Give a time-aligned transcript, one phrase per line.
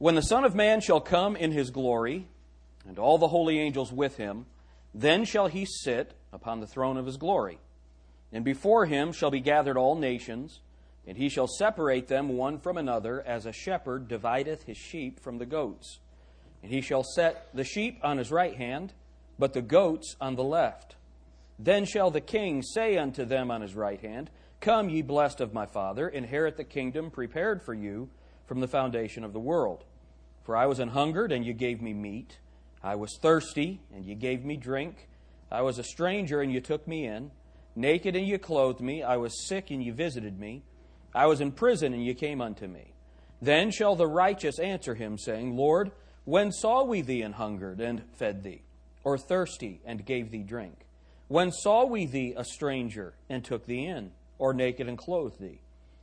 [0.00, 2.26] When the Son of Man shall come in his glory,
[2.88, 4.46] and all the holy angels with him,
[4.94, 7.58] then shall he sit upon the throne of his glory.
[8.32, 10.60] And before him shall be gathered all nations,
[11.06, 15.36] and he shall separate them one from another, as a shepherd divideth his sheep from
[15.36, 15.98] the goats.
[16.62, 18.94] And he shall set the sheep on his right hand,
[19.38, 20.96] but the goats on the left.
[21.58, 24.30] Then shall the king say unto them on his right hand,
[24.60, 28.08] Come, ye blessed of my Father, inherit the kingdom prepared for you
[28.46, 29.84] from the foundation of the world.
[30.44, 32.38] For I was an hungered, and you gave me meat.
[32.82, 35.08] I was thirsty, and you gave me drink.
[35.50, 37.30] I was a stranger, and you took me in.
[37.76, 39.02] Naked, and you clothed me.
[39.02, 40.62] I was sick, and you visited me.
[41.14, 42.94] I was in prison, and you came unto me.
[43.42, 45.92] Then shall the righteous answer him, saying, Lord,
[46.24, 48.62] when saw we thee an hungered, and fed thee?
[49.02, 50.86] Or thirsty, and gave thee drink?
[51.28, 54.12] When saw we thee a stranger, and took thee in?
[54.38, 55.60] Or naked, and clothed thee?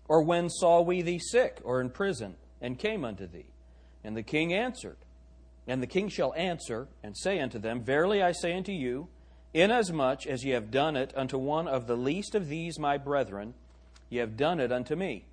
[0.07, 3.47] Or when saw we thee sick, or in prison, and came unto thee?
[4.07, 4.95] And the king answered,
[5.67, 9.09] And the king shall answer, and say unto them, Verily I say unto you,
[9.53, 13.53] inasmuch as ye have done it unto one of the least of these my brethren,
[14.09, 15.25] ye have done it unto me.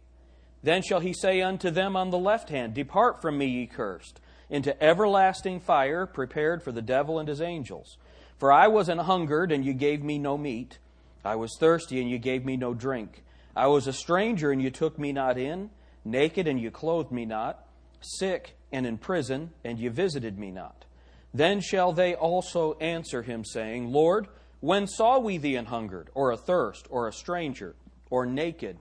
[0.64, 4.20] Then shall he say unto them on the left hand, Depart from me, ye cursed,
[4.50, 7.96] into everlasting fire prepared for the devil and his angels.
[8.38, 10.78] For I was an hungered, and you gave me no meat.
[11.24, 13.22] I was thirsty, and you gave me no drink.
[13.54, 15.70] I was a stranger, and you took me not in.
[16.04, 17.68] Naked, and you clothed me not.
[18.00, 20.84] Sick, and in prison, and you visited me not.
[21.32, 24.26] Then shall they also answer him, saying, Lord,
[24.58, 27.76] when saw we thee an hungered, or athirst, or a stranger,
[28.10, 28.76] or naked,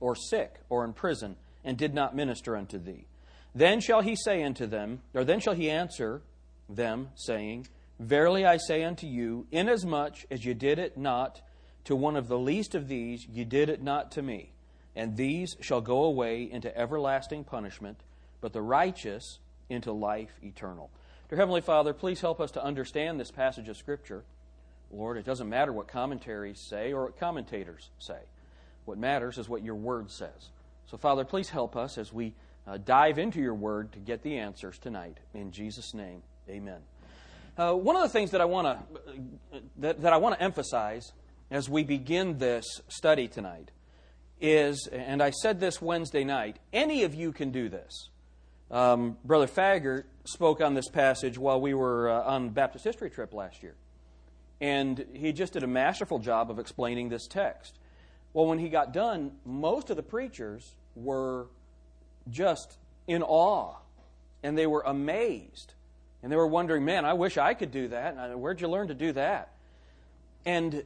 [0.00, 3.06] or sick, or in prison, and did not minister unto thee?
[3.54, 6.22] Then shall he say unto them, or then shall he answer
[6.68, 7.68] them, saying,
[8.00, 11.42] Verily I say unto you, inasmuch as you did it not
[11.84, 14.50] to one of the least of these, you did it not to me.
[14.96, 18.00] And these shall go away into everlasting punishment,
[18.40, 19.38] but the righteous
[19.68, 20.90] into life eternal.
[21.28, 24.24] Dear Heavenly Father, please help us to understand this passage of Scripture.
[24.90, 28.18] Lord, it doesn't matter what commentaries say or what commentators say.
[28.84, 30.50] What matters is what your Word says.
[30.86, 32.34] So, Father, please help us as we
[32.66, 35.18] uh, dive into your Word to get the answers tonight.
[35.32, 36.80] In Jesus' name, amen.
[37.56, 41.12] Uh, one of the things that I want to that, that I want to emphasize
[41.50, 43.70] as we begin this study tonight
[44.40, 48.09] is, and I said this Wednesday night, any of you can do this.
[48.70, 53.34] Um, Brother Faggart spoke on this passage while we were uh, on Baptist history trip
[53.34, 53.74] last year.
[54.60, 57.78] And he just did a masterful job of explaining this text.
[58.32, 61.46] Well, when he got done, most of the preachers were
[62.30, 62.76] just
[63.06, 63.76] in awe
[64.42, 65.74] and they were amazed.
[66.22, 68.38] And they were wondering, man, I wish I could do that.
[68.38, 69.52] Where'd you learn to do that?
[70.44, 70.84] And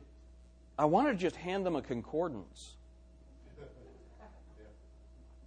[0.79, 2.77] I wanted to just hand them a concordance.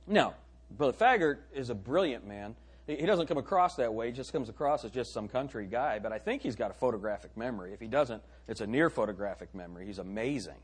[0.09, 0.33] No,
[0.72, 2.55] Brother Faggart is a brilliant man.
[2.88, 4.07] He doesn't come across that way.
[4.07, 6.00] He just comes across as just some country guy.
[6.00, 7.73] But I think he's got a photographic memory.
[7.73, 9.85] If he doesn't, it's a near photographic memory.
[9.85, 10.56] He's amazing.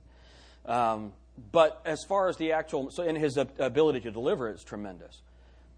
[0.65, 1.11] Um,
[1.51, 5.21] but as far as the actual, so in his ability to deliver, it's tremendous.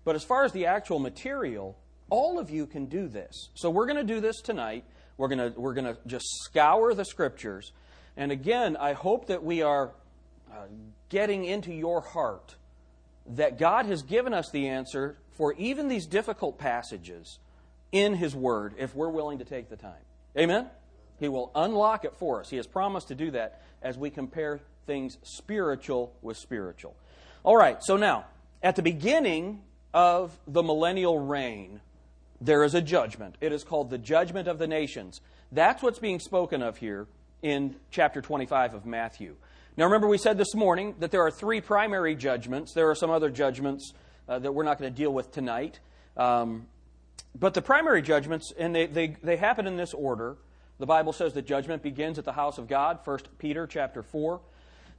[0.04, 1.76] But as far as the actual material,
[2.12, 3.50] all of you can do this.
[3.56, 4.84] So we're going to do this tonight.
[5.18, 7.72] We're going to we're going to just scour the scriptures.
[8.18, 9.94] And again, I hope that we are
[10.52, 10.66] uh,
[11.10, 12.56] getting into your heart
[13.28, 17.40] that God has given us the answer for even these difficult passages
[17.92, 19.94] in His Word if we're willing to take the time.
[20.38, 20.68] Amen?
[21.20, 22.50] He will unlock it for us.
[22.50, 26.96] He has promised to do that as we compare things spiritual with spiritual.
[27.44, 28.26] All right, so now,
[28.62, 29.62] at the beginning
[29.94, 31.80] of the millennial reign,
[32.42, 33.36] there is a judgment.
[33.40, 35.22] It is called the judgment of the nations.
[35.52, 37.08] That's what's being spoken of here
[37.42, 39.36] in chapter 25 of Matthew.
[39.78, 42.72] Now, remember, we said this morning that there are three primary judgments.
[42.74, 43.94] There are some other judgments
[44.30, 45.82] uh, that we're not going to deal with tonight.
[46.16, 46.68] Um,
[47.38, 50.38] but the primary judgments, and they, they, they happen in this order.
[50.80, 54.40] The Bible says that judgment begins at the house of God, 1 Peter chapter 4.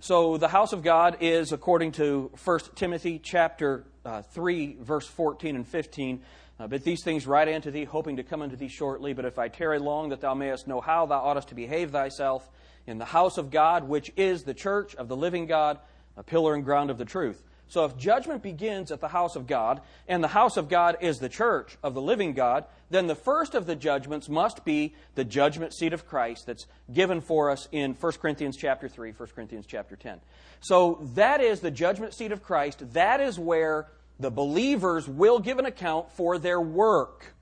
[0.01, 5.57] So the house of God is, according to 1 Timothy chapter uh, 3, verse 14
[5.57, 6.21] and 15,
[6.61, 9.15] uh, but these things write unto thee, hoping to come unto thee shortly.
[9.15, 12.47] But if I tarry long, that thou mayest know how thou oughtest to behave thyself
[12.87, 15.79] in the house of God, which is the church of the living God,
[16.17, 17.43] a pillar and ground of the truth.
[17.69, 21.19] So if judgment begins at the house of God, and the house of God is
[21.19, 25.25] the church of the living God, then the first of the judgments must be the
[25.25, 29.67] judgment seat of Christ that's given for us in 1 Corinthians chapter 3, 1 Corinthians
[29.67, 30.21] chapter 10.
[30.61, 32.93] So that is the judgment seat of Christ.
[32.93, 33.89] That is where
[34.21, 37.35] the believers will give an account for their work.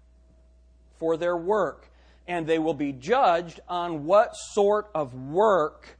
[0.97, 1.91] For their work
[2.27, 5.99] and they will be judged on what sort of work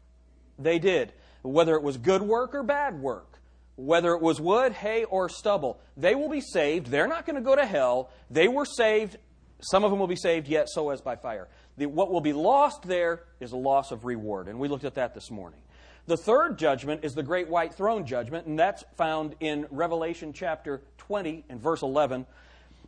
[0.59, 1.13] they did,
[1.43, 3.41] whether it was good work or bad work.
[3.77, 5.81] whether it was wood, hay, or stubble.
[5.97, 6.87] They will be saved.
[6.89, 8.11] They're not going to go to hell.
[8.31, 9.17] They were saved.
[9.61, 11.49] Some of them will be saved, yet so as by fire.
[11.77, 14.47] The, what will be lost there is a loss of reward.
[14.49, 15.61] And we looked at that this morning.
[16.07, 20.83] The third judgment is the great white throne judgment, and that's found in Revelation chapter
[20.99, 22.27] 20 and verse 11.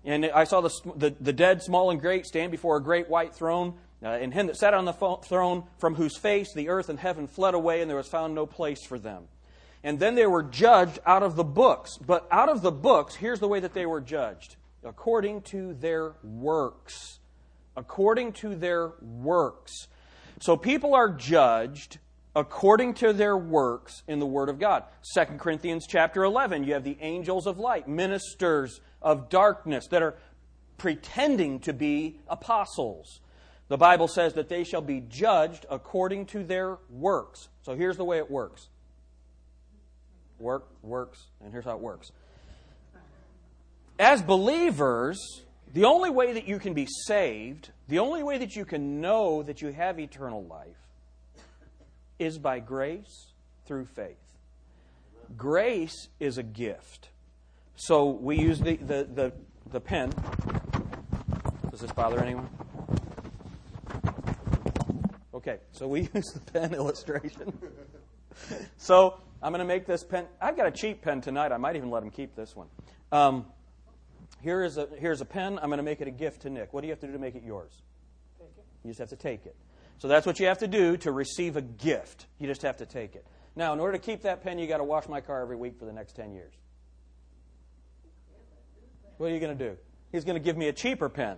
[0.07, 3.35] And I saw the, the, the dead, small and great, stand before a great white
[3.35, 6.99] throne, uh, and him that sat on the throne, from whose face the earth and
[6.99, 9.25] heaven fled away, and there was found no place for them.
[9.83, 11.97] And then they were judged out of the books.
[11.99, 16.15] But out of the books, here's the way that they were judged according to their
[16.23, 17.19] works.
[17.77, 19.89] According to their works.
[20.41, 21.99] So people are judged
[22.35, 24.85] according to their works in the Word of God.
[25.15, 30.17] 2 Corinthians chapter 11, you have the angels of light, ministers of darkness that are
[30.79, 33.21] pretending to be apostles.
[33.69, 37.49] The Bible says that they shall be judged according to their works.
[37.63, 38.69] So here's the way it works
[40.39, 42.11] work, works, and here's how it works.
[43.99, 48.65] As believers, the only way that you can be saved, the only way that you
[48.65, 50.77] can know that you have eternal life,
[52.19, 53.33] is by grace
[53.67, 54.17] through faith.
[55.37, 57.11] Grace is a gift.
[57.77, 59.33] So we use the, the, the,
[59.71, 60.11] the pen.
[61.71, 62.49] Does this bother anyone?
[65.35, 67.57] Okay, so we use the pen illustration.
[68.79, 70.27] so I'm going to make this pen.
[70.41, 71.53] I've got a cheap pen tonight.
[71.53, 72.69] I might even let him keep this one.
[73.13, 73.45] Um,
[74.41, 75.59] here is a, here's a pen.
[75.59, 76.73] I'm going to make it a gift to Nick.
[76.73, 77.83] What do you have to do to make it yours?
[78.41, 78.47] It.
[78.85, 79.55] You just have to take it.
[79.99, 82.27] So that's what you have to do to receive a gift.
[82.39, 83.27] You just have to take it.
[83.55, 85.79] Now, in order to keep that pen, you got to wash my car every week
[85.79, 86.55] for the next 10 years.
[89.19, 89.77] What are you going to do?
[90.13, 91.37] He's going to give me a cheaper pen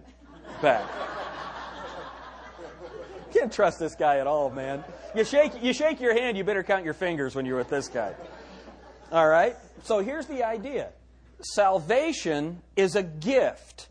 [0.60, 0.84] back.
[3.32, 4.84] Can't trust this guy at all, man.
[5.14, 7.88] You shake, you shake your hand, you better count your fingers when you're with this
[7.88, 8.14] guy.
[9.12, 9.56] All right?
[9.84, 10.90] So here's the idea
[11.40, 13.88] salvation is a gift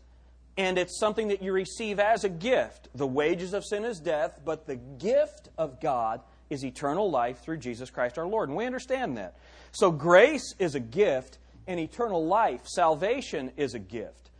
[0.58, 2.88] and it's something that you receive as a gift.
[2.94, 6.20] The wages of sin is death, but the gift of God
[6.50, 8.48] is eternal life through Jesus Christ our Lord.
[8.48, 9.36] And we understand that.
[9.70, 14.30] So grace is a gift, and eternal life, salvation, is a gift.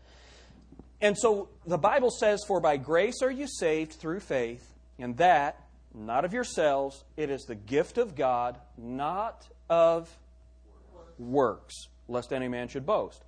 [1.01, 5.63] And so the Bible says, For by grace are you saved through faith, and that,
[5.95, 10.09] not of yourselves, it is the gift of God, not of
[11.19, 11.75] works,
[12.09, 13.23] lest any man should boast.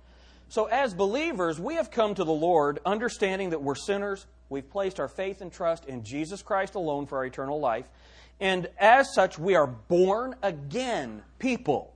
[0.49, 4.25] So, as believers, we have come to the Lord understanding that we're sinners.
[4.49, 7.87] We've placed our faith and trust in Jesus Christ alone for our eternal life.
[8.41, 11.93] And as such, we are born again people.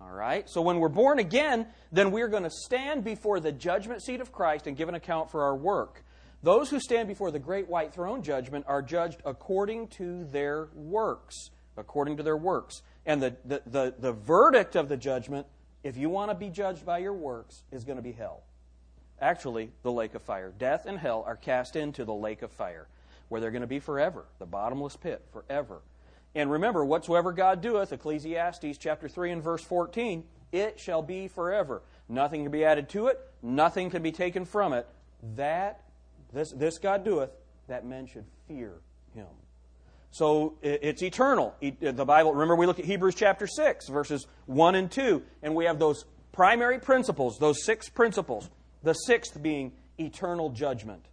[0.00, 0.48] All right?
[0.48, 4.32] So, when we're born again, then we're going to stand before the judgment seat of
[4.32, 6.04] Christ and give an account for our work.
[6.42, 11.50] Those who stand before the great white throne judgment are judged according to their works.
[11.76, 12.82] According to their works.
[13.06, 15.46] And the, the, the, the verdict of the judgment
[15.82, 18.42] if you want to be judged by your works, is going to be hell.
[19.20, 20.52] Actually, the lake of fire.
[20.56, 22.88] Death and hell are cast into the lake of fire,
[23.28, 25.80] where they're going to be forever, the bottomless pit, forever.
[26.34, 31.82] And remember, whatsoever God doeth, Ecclesiastes chapter 3 and verse 14, it shall be forever.
[32.08, 34.86] Nothing can be added to it, nothing can be taken from it.
[35.36, 35.82] That,
[36.32, 37.30] this, this God doeth,
[37.66, 38.74] that men should fear
[39.14, 39.26] him.
[40.10, 41.54] So it's eternal.
[41.60, 45.66] The Bible, remember we look at Hebrews chapter 6, verses 1 and 2, and we
[45.66, 48.48] have those primary principles, those six principles,
[48.82, 51.04] the sixth being eternal judgment.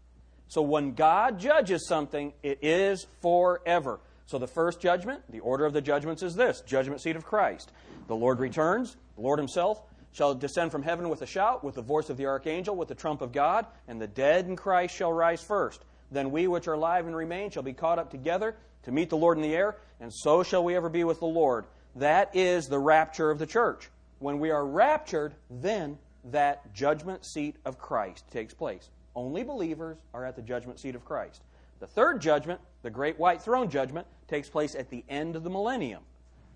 [0.47, 3.99] So when God judges something, it is forever.
[4.25, 7.71] So the first judgment, the order of the judgments is this judgment seat of Christ.
[8.07, 11.81] The Lord returns, the Lord Himself shall descend from heaven with a shout, with the
[11.81, 15.11] voice of the archangel, with the trump of God, and the dead in Christ shall
[15.11, 15.83] rise first.
[16.11, 19.17] Then we which are alive and remain shall be caught up together to meet the
[19.17, 21.65] Lord in the air, and so shall we ever be with the Lord.
[21.95, 23.89] That is the rapture of the church.
[24.19, 25.97] When we are raptured, then
[26.31, 28.89] that judgment seat of Christ takes place.
[29.15, 31.43] Only believers are at the judgment seat of Christ.
[31.79, 35.49] The third judgment, the great white throne judgment, takes place at the end of the
[35.49, 36.03] millennium.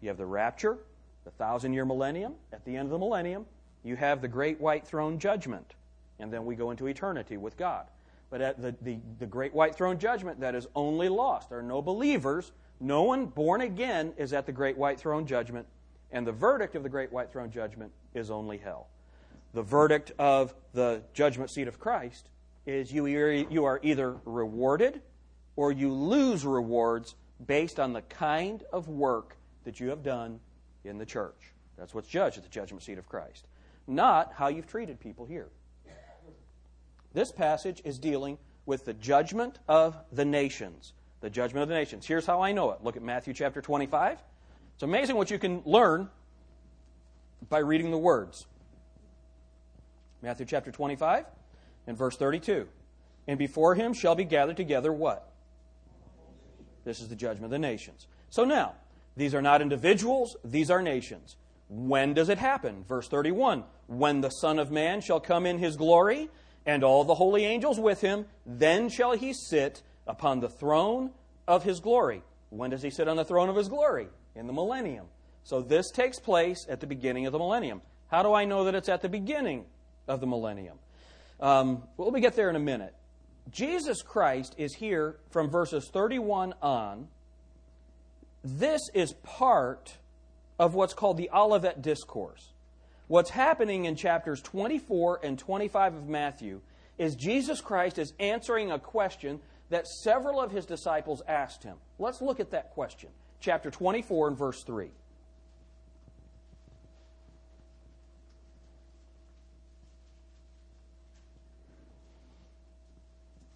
[0.02, 0.78] You have the rapture,
[1.26, 2.34] the thousand year millennium.
[2.54, 3.46] At the end of the millennium,
[3.84, 5.76] you have the great white throne judgment.
[6.20, 7.86] And then we go into eternity with God.
[8.30, 11.50] But at the, the, the great white throne judgment, that is only lost.
[11.50, 12.52] There are no believers.
[12.80, 15.66] No one born again is at the great white throne judgment.
[16.12, 18.88] And the verdict of the great white throne judgment is only hell.
[19.54, 22.30] The verdict of the judgment seat of Christ
[22.66, 25.02] is you, you are either rewarded
[25.56, 27.16] or you lose rewards
[27.46, 30.40] based on the kind of work that you have done
[30.84, 31.54] in the church.
[31.78, 33.48] That's what's judged at the judgment seat of Christ,
[33.88, 35.50] not how you've treated people here.
[37.14, 40.94] This passage is dealing with the judgment of the nations.
[41.22, 42.06] The judgment of the nations.
[42.06, 42.84] Here's how I know it.
[42.84, 44.20] Look at Matthew chapter 25.
[44.76, 46.10] It's amazing what you can learn
[47.50, 48.46] by reading the words.
[50.22, 51.26] Matthew chapter 25
[51.88, 52.68] and verse 32.
[53.28, 55.29] And before him shall be gathered together what?
[56.84, 58.08] This is the judgment of the nations.
[58.30, 58.74] So now,
[59.16, 61.36] these are not individuals, these are nations.
[61.68, 62.84] When does it happen?
[62.88, 66.30] Verse 31 When the Son of Man shall come in his glory,
[66.66, 71.12] and all the holy angels with him, then shall he sit upon the throne
[71.48, 72.22] of his glory.
[72.50, 74.08] When does he sit on the throne of his glory?
[74.36, 75.08] In the millennium.
[75.44, 77.82] So this takes place at the beginning of the millennium.
[78.08, 79.66] How do I know that it's at the beginning
[80.08, 80.78] of the millennium?
[81.40, 82.94] Um, well, let me get there in a minute.
[83.52, 87.08] Jesus Christ is here from verses 31 on.
[88.44, 89.98] This is part
[90.58, 92.50] of what's called the Olivet Discourse.
[93.08, 96.62] What's happening in chapters 24 and 25 of Matthew
[96.98, 99.40] is Jesus Christ is answering a question
[99.70, 101.78] that several of his disciples asked him.
[101.98, 103.10] Let's look at that question.
[103.40, 104.90] Chapter 24 and verse 3.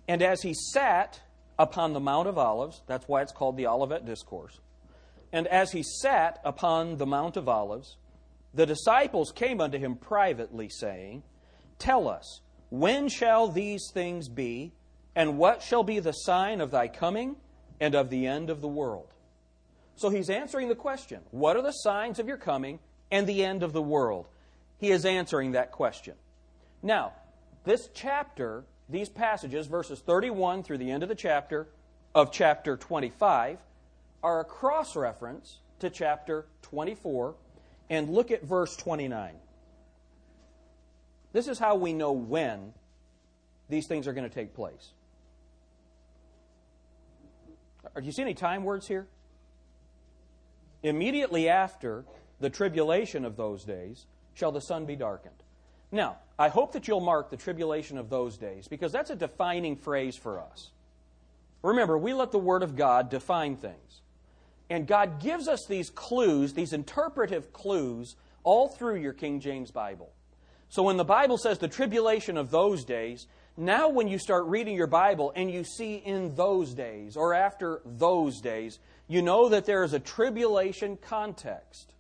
[0.07, 1.21] And as he sat
[1.57, 4.59] upon the Mount of Olives, that's why it's called the Olivet Discourse,
[5.31, 7.97] and as he sat upon the Mount of Olives,
[8.53, 11.23] the disciples came unto him privately, saying,
[11.79, 14.73] Tell us, when shall these things be,
[15.15, 17.35] and what shall be the sign of thy coming
[17.79, 19.07] and of the end of the world?
[19.95, 22.79] So he's answering the question What are the signs of your coming
[23.11, 24.27] and the end of the world?
[24.77, 26.15] He is answering that question.
[26.83, 27.13] Now,
[27.63, 31.67] this chapter these passages, verses 31 through the end of the chapter
[32.13, 33.59] of chapter 25,
[34.21, 37.35] are a cross reference to chapter 24.
[37.89, 39.35] And look at verse 29.
[41.33, 42.73] This is how we know when
[43.69, 44.91] these things are going to take place.
[47.95, 49.07] Do you see any time words here?
[50.81, 52.05] Immediately after
[52.39, 55.42] the tribulation of those days shall the sun be darkened.
[55.93, 59.75] Now, I hope that you'll mark the tribulation of those days because that's a defining
[59.75, 60.71] phrase for us.
[61.61, 64.01] Remember, we let the Word of God define things.
[64.71, 70.11] And God gives us these clues, these interpretive clues, all through your King James Bible.
[70.67, 74.75] So when the Bible says the tribulation of those days, now when you start reading
[74.75, 79.67] your Bible and you see in those days or after those days, you know that
[79.67, 81.93] there is a tribulation context.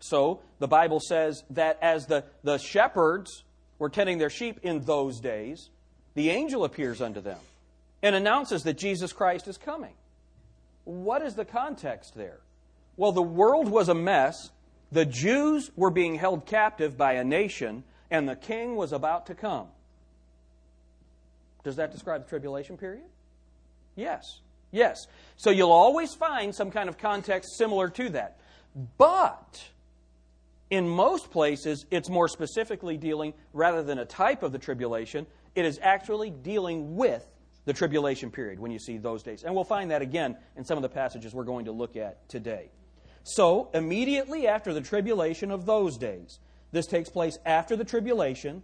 [0.00, 3.44] So the Bible says that as the, the shepherds
[3.78, 5.70] were tending their sheep in those days,
[6.14, 7.38] the angel appears unto them
[8.02, 9.94] and announces that Jesus Christ is coming.
[10.84, 12.38] What is the context there?
[12.96, 14.50] Well, the world was a mess.
[14.90, 19.34] The Jews were being held captive by a nation, and the king was about to
[19.34, 19.66] come.
[21.64, 23.04] Does that describe the tribulation period?
[23.96, 24.40] Yes.
[24.70, 25.06] Yes.
[25.36, 28.38] So you'll always find some kind of context similar to that.
[28.96, 29.68] But
[30.70, 35.64] in most places, it's more specifically dealing, rather than a type of the tribulation, it
[35.64, 37.26] is actually dealing with
[37.64, 39.44] the tribulation period when you see those days.
[39.44, 42.28] And we'll find that again in some of the passages we're going to look at
[42.28, 42.70] today.
[43.24, 46.38] So, immediately after the tribulation of those days,
[46.72, 48.62] this takes place after the tribulation.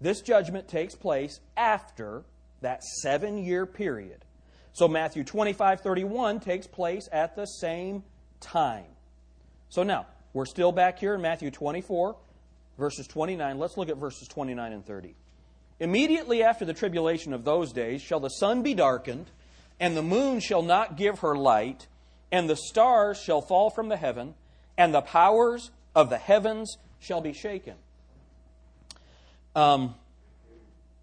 [0.00, 2.24] This judgment takes place after
[2.60, 4.24] that seven year period.
[4.72, 8.04] So, Matthew 25 31 takes place at the same
[8.40, 8.86] time.
[9.68, 12.16] So, now, we're still back here in Matthew 24,
[12.76, 13.58] verses 29.
[13.58, 15.14] Let's look at verses 29 and 30.
[15.78, 19.30] Immediately after the tribulation of those days shall the sun be darkened,
[19.78, 21.86] and the moon shall not give her light,
[22.32, 24.34] and the stars shall fall from the heaven,
[24.76, 27.74] and the powers of the heavens shall be shaken.
[29.54, 29.94] Um,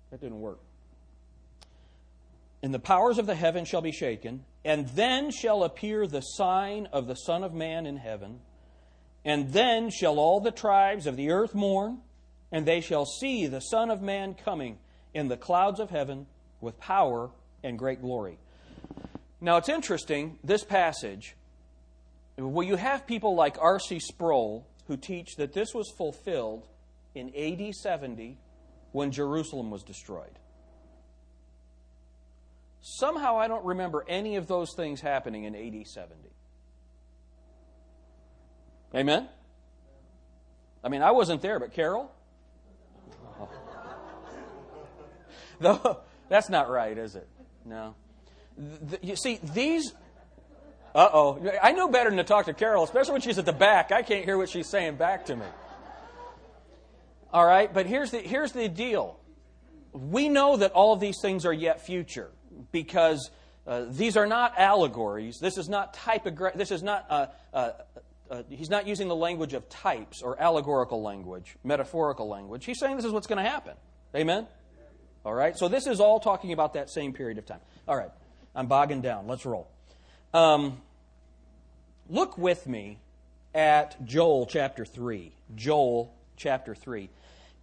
[0.09, 0.59] that didn't work.
[2.61, 6.87] And the powers of the heaven shall be shaken, and then shall appear the sign
[6.91, 8.41] of the Son of Man in heaven.
[9.23, 11.99] And then shall all the tribes of the earth mourn,
[12.51, 14.77] and they shall see the Son of Man coming
[15.13, 16.25] in the clouds of heaven
[16.59, 17.29] with power
[17.63, 18.39] and great glory.
[19.39, 21.35] Now it's interesting, this passage,
[22.37, 23.99] well, you have people like R.C.
[23.99, 26.67] Sproul who teach that this was fulfilled
[27.13, 28.37] in AD 70
[28.91, 30.39] when Jerusalem was destroyed.
[32.81, 36.30] Somehow I don't remember any of those things happening in AD 70.
[38.93, 39.27] Amen?
[40.83, 42.11] I mean, I wasn't there, but Carol?
[45.63, 45.99] Oh.
[46.27, 47.27] that's not right, is it?
[47.65, 47.93] No.
[48.57, 49.93] The, you see, these.
[50.95, 51.51] Uh oh.
[51.61, 53.91] I know better than to talk to Carol, especially when she's at the back.
[53.91, 55.45] I can't hear what she's saying back to me.
[57.31, 59.19] All right, but here's the, here's the deal.
[59.93, 62.31] We know that all of these things are yet future
[62.71, 63.29] because
[63.65, 65.37] uh, these are not allegories.
[65.39, 66.55] This is not typograph.
[66.55, 67.71] This is not uh, uh,
[68.31, 72.63] uh, he's not using the language of types or allegorical language, metaphorical language.
[72.63, 73.73] He's saying this is what's going to happen.
[74.15, 74.47] Amen?
[75.25, 75.57] All right?
[75.57, 77.59] So this is all talking about that same period of time.
[77.87, 78.11] All right.
[78.55, 79.27] I'm bogging down.
[79.27, 79.69] Let's roll.
[80.33, 80.81] Um,
[82.09, 82.99] look with me
[83.53, 85.33] at Joel chapter 3.
[85.55, 87.09] Joel chapter 3.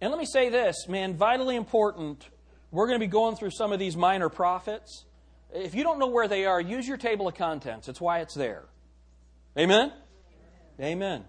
[0.01, 2.27] And let me say this, man, vitally important.
[2.71, 5.05] We're going to be going through some of these minor prophets.
[5.51, 7.87] If you don't know where they are, use your table of contents.
[7.89, 8.65] It's why it's there.
[9.57, 9.91] Amen?
[10.79, 11.25] Amen.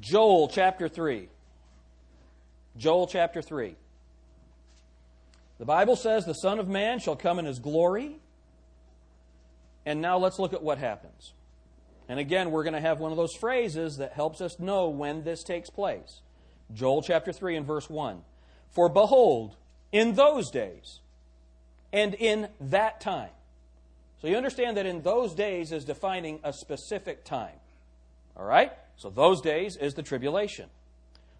[0.00, 1.28] Joel chapter 3.
[2.76, 3.76] Joel chapter 3.
[5.58, 8.16] The Bible says the Son of Man shall come in his glory.
[9.86, 11.34] And now let's look at what happens.
[12.08, 15.22] And again, we're going to have one of those phrases that helps us know when
[15.22, 16.20] this takes place.
[16.72, 18.22] Joel chapter 3 and verse 1.
[18.70, 19.56] For behold,
[19.92, 21.00] in those days
[21.92, 23.30] and in that time.
[24.22, 27.56] So you understand that in those days is defining a specific time.
[28.36, 28.72] All right?
[28.94, 30.66] So those days is the tribulation.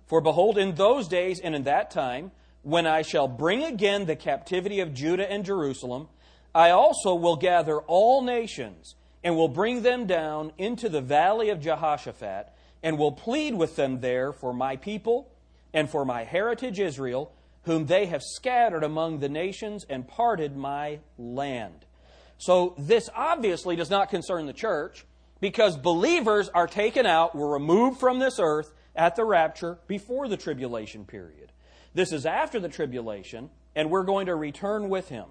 [0.06, 4.16] For behold, in those days and in that time, when I shall bring again the
[4.16, 6.08] captivity of Judah and Jerusalem,
[6.56, 11.60] I also will gather all nations and will bring them down into the valley of
[11.60, 15.30] Jehoshaphat and will plead with them there for my people
[15.72, 17.30] and for my heritage Israel,
[17.62, 21.86] whom they have scattered among the nations and parted my land.
[22.42, 25.06] So this obviously does not concern the church
[25.40, 30.36] because believers are taken out, were removed from this earth at the rapture before the
[30.36, 31.52] tribulation period.
[31.94, 35.26] This is after the tribulation, and we're going to return with him.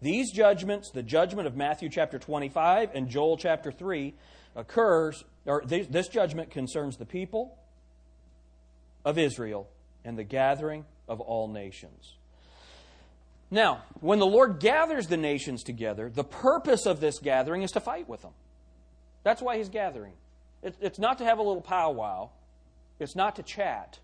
[0.00, 4.14] These judgments, the judgment of Matthew chapter 25 and Joel chapter 3,
[4.54, 7.58] occurs, or this judgment concerns the people
[9.04, 9.68] of Israel
[10.04, 12.14] and the gathering of all nations.
[13.52, 17.80] Now, when the Lord gathers the nations together, the purpose of this gathering is to
[17.80, 18.32] fight with them.
[19.22, 20.14] That's why He's gathering.
[20.62, 22.30] It's not to have a little powwow,
[22.98, 24.00] it's not to chat,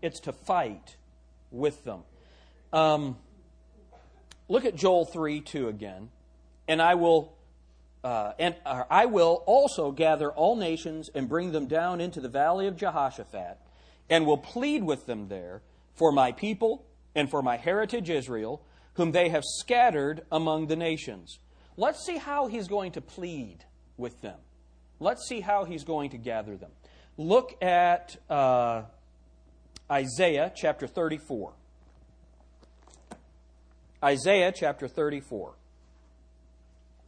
[0.00, 0.96] it's to fight
[1.50, 2.00] with them.
[2.72, 3.16] Um,
[4.48, 6.10] Look at Joel 3 2 again.
[6.68, 7.32] And I will.
[8.04, 12.28] Uh, and uh, I will also gather all nations and bring them down into the
[12.28, 13.58] valley of Jehoshaphat,
[14.08, 15.62] and will plead with them there
[15.94, 16.84] for my people
[17.16, 18.62] and for my heritage Israel,
[18.96, 21.38] whom they have scattered among the nations.
[21.76, 23.64] Let's see how he's going to plead
[23.96, 24.38] with them.
[24.98, 26.70] Let's see how he's going to gather them.
[27.18, 28.82] Look at uh,
[29.90, 31.52] Isaiah chapter 34.
[34.02, 35.54] Isaiah chapter 34.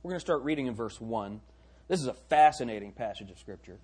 [0.03, 1.41] We're going to start reading in verse 1.
[1.89, 3.79] This is a fascinating passage of Scripture.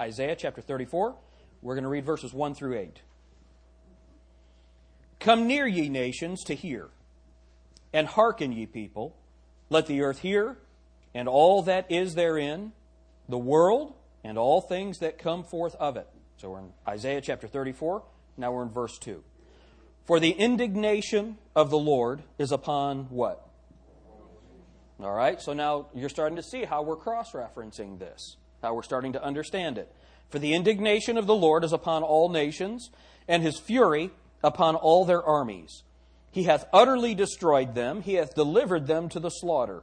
[0.00, 1.16] Isaiah chapter 34.
[1.62, 3.02] We're going to read verses 1 through 8.
[5.18, 6.88] Come near, ye nations, to hear,
[7.92, 9.16] and hearken, ye people.
[9.68, 10.56] Let the earth hear,
[11.14, 12.72] and all that is therein,
[13.28, 16.08] the world and all things that come forth of it.
[16.36, 18.02] So we're in Isaiah chapter 34.
[18.36, 19.22] Now we're in verse 2.
[20.06, 23.46] For the indignation of the Lord is upon what?
[24.98, 28.82] All right, so now you're starting to see how we're cross referencing this, how we're
[28.82, 29.92] starting to understand it.
[30.28, 32.90] For the indignation of the Lord is upon all nations,
[33.26, 34.10] and his fury
[34.42, 35.82] upon all their armies.
[36.30, 39.82] He hath utterly destroyed them, he hath delivered them to the slaughter.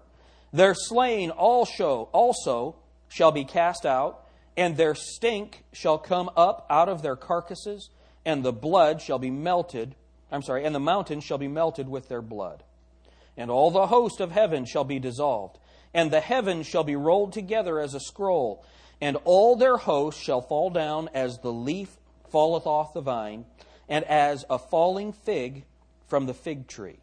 [0.53, 2.77] Their slain also, also
[3.09, 7.89] shall be cast out, and their stink shall come up out of their carcasses,
[8.25, 9.95] and the blood shall be melted.
[10.31, 12.63] I'm sorry, and the mountains shall be melted with their blood.
[13.35, 15.59] And all the host of heaven shall be dissolved,
[15.93, 18.63] and the heavens shall be rolled together as a scroll,
[18.99, 21.97] and all their hosts shall fall down as the leaf
[22.29, 23.45] falleth off the vine,
[23.87, 25.63] and as a falling fig
[26.07, 26.99] from the fig tree.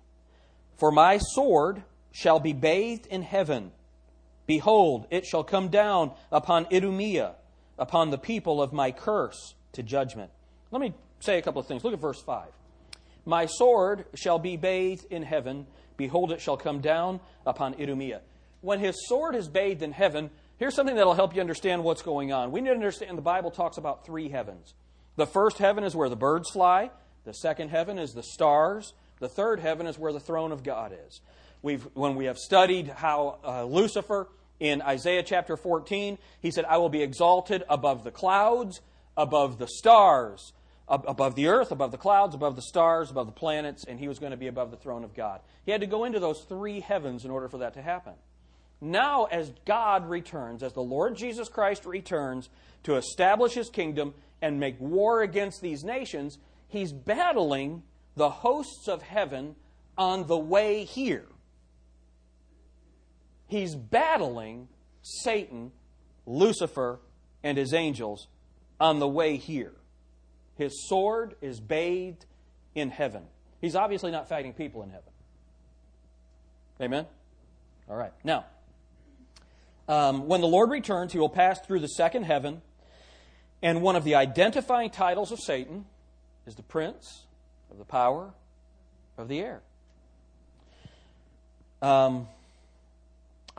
[0.77, 3.73] For my sword shall be bathed in heaven.
[4.47, 7.35] Behold, it shall come down upon Idumea
[7.79, 10.31] upon the people of my curse to judgment.
[10.70, 11.85] Let me say a couple of things.
[11.85, 12.49] Look at verse 5.
[13.27, 15.66] My sword shall be bathed in heaven.
[15.97, 18.20] Behold, it shall come down upon Idumea.
[18.64, 22.33] When his sword is bathed in heaven, here's something that'll help you understand what's going
[22.33, 22.50] on.
[22.50, 24.72] We need to understand the Bible talks about three heavens.
[25.16, 26.90] The first heaven is where the birds fly,
[27.27, 30.96] the second heaven is the stars, the third heaven is where the throne of God
[31.07, 31.20] is.
[31.61, 36.79] We've, when we have studied how uh, Lucifer in Isaiah chapter 14, he said, I
[36.79, 38.81] will be exalted above the clouds,
[39.14, 40.55] above the stars,
[40.88, 44.18] above the earth, above the clouds, above the stars, above the planets, and he was
[44.18, 45.42] going to be above the throne of God.
[45.66, 48.14] He had to go into those three heavens in order for that to happen.
[48.81, 52.51] Now, as God returns, as the Lord Jesus Christ returns
[52.83, 57.83] to establish his kingdom and make war against these nations, he's battling
[58.17, 59.57] the hosts of heaven
[59.97, 61.27] on the way here.
[63.47, 64.69] He's battling
[65.03, 65.73] Satan,
[66.27, 67.01] Lucifer,
[67.43, 68.29] and his angels
[68.81, 69.75] on the way here.
[70.57, 72.27] His sword is bathed
[72.75, 73.23] in heaven.
[73.61, 75.13] He's obviously not fighting people in heaven.
[76.81, 77.07] Amen?
[77.89, 78.13] All right.
[78.25, 78.47] Now,
[79.88, 82.62] um, when the Lord returns, he will pass through the second heaven,
[83.62, 85.85] and one of the identifying titles of Satan
[86.47, 87.25] is the prince
[87.70, 88.33] of the power
[89.16, 89.62] of the air.
[91.83, 92.29] Um,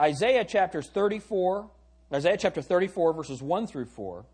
[0.00, 1.70] Isaiah chapters 34,
[2.12, 4.24] Isaiah chapter 34, verses 1 through 4,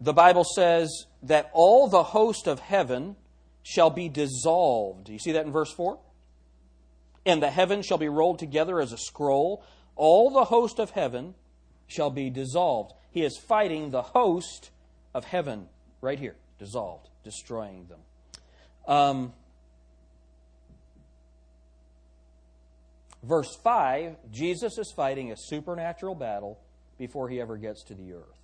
[0.00, 3.16] the Bible says that all the host of heaven
[3.62, 5.08] shall be dissolved.
[5.08, 5.98] You see that in verse 4?
[7.24, 9.64] And the heavens shall be rolled together as a scroll.
[9.96, 11.34] All the host of heaven
[11.86, 12.92] shall be dissolved.
[13.10, 14.70] He is fighting the host
[15.14, 15.68] of heaven
[16.00, 18.00] right here, dissolved, destroying them.
[18.86, 19.32] Um,
[23.22, 26.58] verse 5 Jesus is fighting a supernatural battle
[26.98, 28.40] before he ever gets to the earth.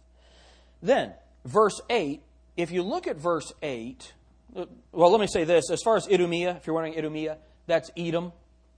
[0.83, 1.13] Then,
[1.45, 2.23] verse 8,
[2.57, 4.15] if you look at verse 8,
[4.57, 5.71] uh, well, let me say this.
[5.71, 8.33] As far as Idumea, if you're wondering Idumea, that's Edom.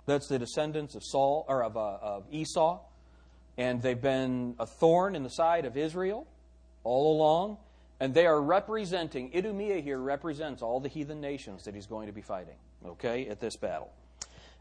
[0.07, 2.81] That's the descendants of Saul or of, uh, of Esau,
[3.57, 6.27] and they've been a thorn in the side of Israel
[6.85, 7.59] all along.
[8.01, 12.13] And they are representing Idumea here represents all the heathen nations that he's going to
[12.13, 12.57] be fighting.
[12.85, 13.93] Okay, at this battle.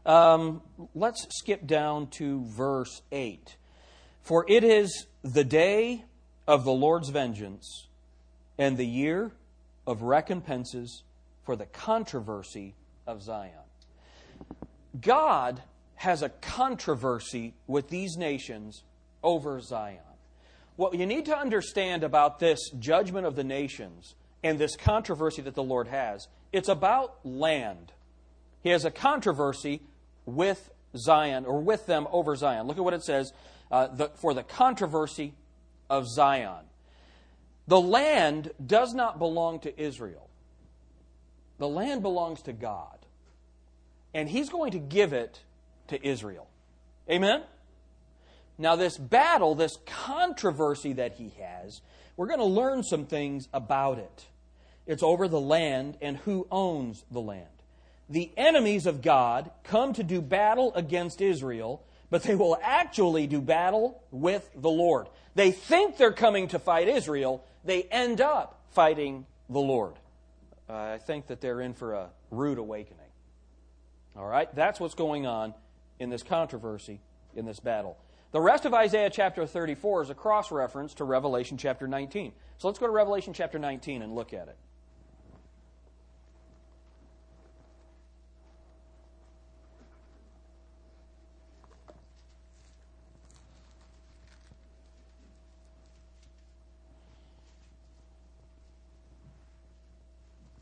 [0.06, 0.62] Um,
[0.94, 3.56] let's skip down to verse eight.
[4.22, 6.04] For it is the day
[6.46, 7.88] of the Lord's vengeance
[8.58, 9.32] and the year
[9.88, 11.02] of recompenses
[11.44, 12.76] for the controversy
[13.08, 13.61] of Zion.
[15.00, 15.62] God
[15.96, 18.82] has a controversy with these nations
[19.22, 19.98] over Zion.
[20.76, 25.54] What you need to understand about this judgment of the nations and this controversy that
[25.54, 27.92] the Lord has, it's about land.
[28.62, 29.80] He has a controversy
[30.26, 32.66] with Zion, or with them over Zion.
[32.66, 33.32] Look at what it says
[33.70, 35.34] uh, the, for the controversy
[35.88, 36.64] of Zion.
[37.66, 40.28] The land does not belong to Israel,
[41.58, 43.01] the land belongs to God
[44.14, 45.40] and he's going to give it
[45.88, 46.48] to Israel.
[47.10, 47.42] Amen?
[48.58, 51.80] Now, this battle, this controversy that he has,
[52.16, 54.26] we're going to learn some things about it.
[54.86, 57.46] It's over the land and who owns the land.
[58.08, 63.40] The enemies of God come to do battle against Israel, but they will actually do
[63.40, 65.08] battle with the Lord.
[65.34, 69.94] They think they're coming to fight Israel, they end up fighting the Lord.
[70.68, 72.98] Uh, I think that they're in for a rude awakening.
[74.16, 74.54] All right?
[74.54, 75.54] That's what's going on
[75.98, 77.00] in this controversy,
[77.34, 77.96] in this battle.
[78.32, 82.32] The rest of Isaiah chapter 34 is a cross reference to Revelation chapter 19.
[82.58, 84.56] So let's go to Revelation chapter 19 and look at it.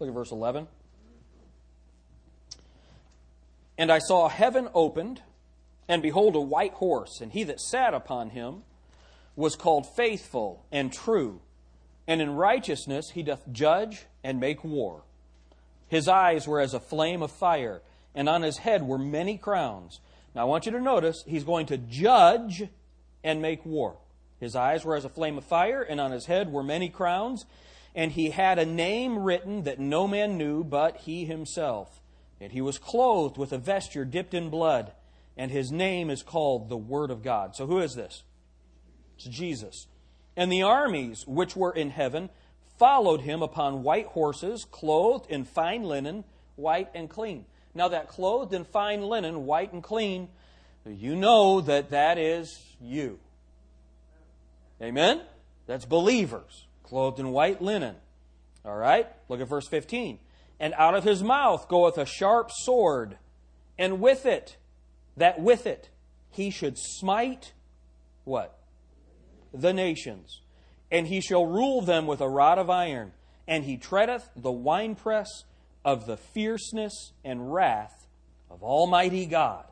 [0.01, 0.67] Look at verse 11.
[3.81, 5.23] And I saw heaven opened,
[5.88, 8.62] and behold, a white horse, and he that sat upon him
[9.37, 11.40] was called faithful and true,
[12.07, 15.05] and in righteousness he doth judge and make war.
[15.88, 17.81] His eyes were as a flame of fire,
[18.14, 20.01] and on his head were many crowns.
[20.35, 22.64] Now I want you to notice he's going to judge
[23.25, 23.97] and make war.
[24.38, 27.47] His eyes were as a flame of fire, and on his head were many crowns,
[27.95, 32.00] and he had a name written that no man knew but he himself.
[32.40, 34.92] And he was clothed with a vesture dipped in blood,
[35.37, 37.55] and his name is called the Word of God.
[37.55, 38.22] So who is this?
[39.16, 39.87] It's Jesus.
[40.37, 42.31] And the armies which were in heaven
[42.79, 46.24] followed him upon white horses, clothed in fine linen,
[46.57, 47.44] white and clean.
[47.74, 50.29] Now, that clothed in fine linen, white and clean,
[50.87, 53.18] you know that that is you.
[54.81, 55.20] Amen?
[55.66, 57.96] That's believers, clothed in white linen.
[58.64, 59.07] All right?
[59.29, 60.18] Look at verse 15
[60.61, 63.16] and out of his mouth goeth a sharp sword,
[63.79, 64.59] and with it,
[65.16, 65.88] that with it,
[66.29, 67.55] he should smite
[68.25, 68.59] what?
[69.55, 70.42] The nations.
[70.90, 73.12] And he shall rule them with a rod of iron,
[73.49, 75.44] and he treadeth the winepress
[75.83, 78.07] of the fierceness and wrath
[78.51, 79.64] of Almighty God.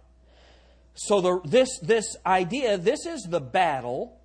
[0.94, 4.18] So the, this, this idea, this is the battle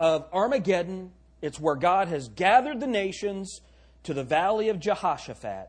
[0.00, 1.12] of Armageddon.
[1.42, 3.60] It's where God has gathered the nations
[4.04, 5.68] to the valley of Jehoshaphat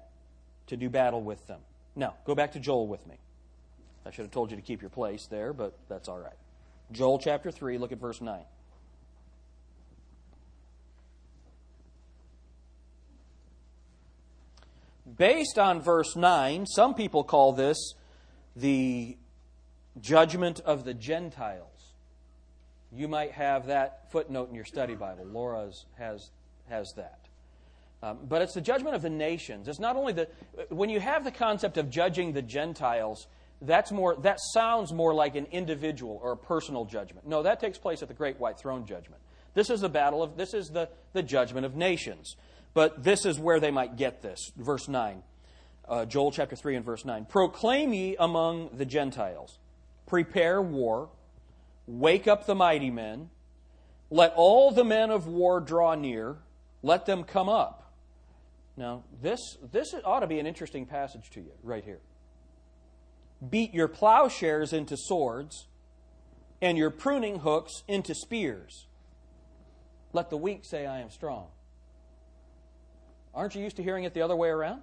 [0.68, 1.60] to do battle with them.
[1.96, 3.16] Now, go back to Joel with me.
[4.06, 6.38] I should have told you to keep your place there, but that's all right.
[6.92, 8.44] Joel chapter 3, look at verse 9.
[15.18, 17.94] Based on verse 9, some people call this
[18.56, 19.18] the
[20.00, 21.94] judgment of the Gentiles.
[22.92, 25.26] You might have that footnote in your study Bible.
[25.26, 26.32] Laura's has,
[26.70, 27.25] has that.
[28.04, 29.68] Um, but it's the judgment of the nations.
[29.68, 30.28] It's not only the.
[30.70, 33.28] When you have the concept of judging the Gentiles,
[33.62, 37.28] that's more, that sounds more like an individual or a personal judgment.
[37.28, 39.22] No, that takes place at the great white throne judgment.
[39.54, 42.36] This is the battle of, this is the, the judgment of nations.
[42.74, 44.52] But this is where they might get this.
[44.58, 45.24] Verse 9.
[45.88, 47.26] Uh, Joel chapter 3 and verse 9.
[47.26, 49.60] Proclaim ye among the Gentiles,
[50.08, 51.10] prepare war,
[51.88, 53.30] wake up the mighty men,
[54.10, 56.38] let all the men of war draw near,
[56.82, 57.85] let them come up.
[58.78, 62.02] Now, this, this ought to be an interesting passage to you right here
[63.50, 65.68] beat your plowshares into swords
[66.62, 68.88] and your pruning hooks into spears.
[70.14, 71.48] Let the weak say, I am strong.
[73.34, 74.82] Aren't you used to hearing it the other way around?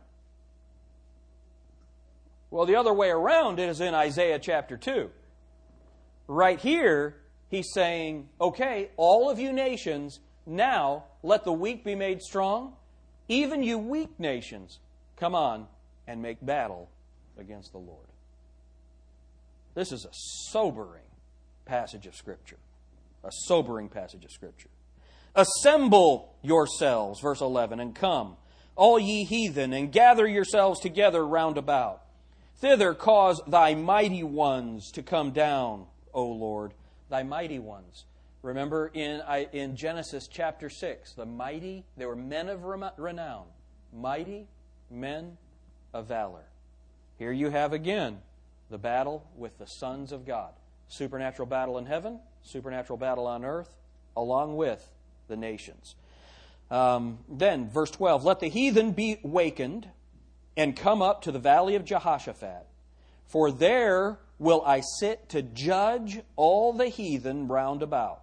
[2.50, 5.10] Well, the other way around is in Isaiah chapter 2.
[6.28, 7.16] Right here,
[7.48, 12.74] he's saying, okay, all of you nations, now let the weak be made strong.
[13.28, 14.78] Even you weak nations,
[15.16, 15.66] come on
[16.06, 16.88] and make battle
[17.38, 18.06] against the Lord.
[19.74, 20.12] This is a
[20.50, 21.02] sobering
[21.64, 22.58] passage of Scripture.
[23.24, 24.68] A sobering passage of Scripture.
[25.34, 28.36] Assemble yourselves, verse 11, and come,
[28.76, 32.02] all ye heathen, and gather yourselves together round about.
[32.56, 36.74] Thither cause thy mighty ones to come down, O Lord,
[37.08, 38.04] thy mighty ones.
[38.42, 43.44] Remember in, in Genesis chapter 6, the mighty, they were men of renown,
[43.92, 44.48] mighty
[44.90, 45.38] men
[45.94, 46.44] of valor.
[47.18, 48.18] Here you have again
[48.68, 50.52] the battle with the sons of God.
[50.88, 53.76] Supernatural battle in heaven, supernatural battle on earth,
[54.16, 54.90] along with
[55.28, 55.94] the nations.
[56.68, 59.88] Um, then, verse 12 Let the heathen be wakened
[60.56, 62.66] and come up to the valley of Jehoshaphat,
[63.26, 68.21] for there will I sit to judge all the heathen round about.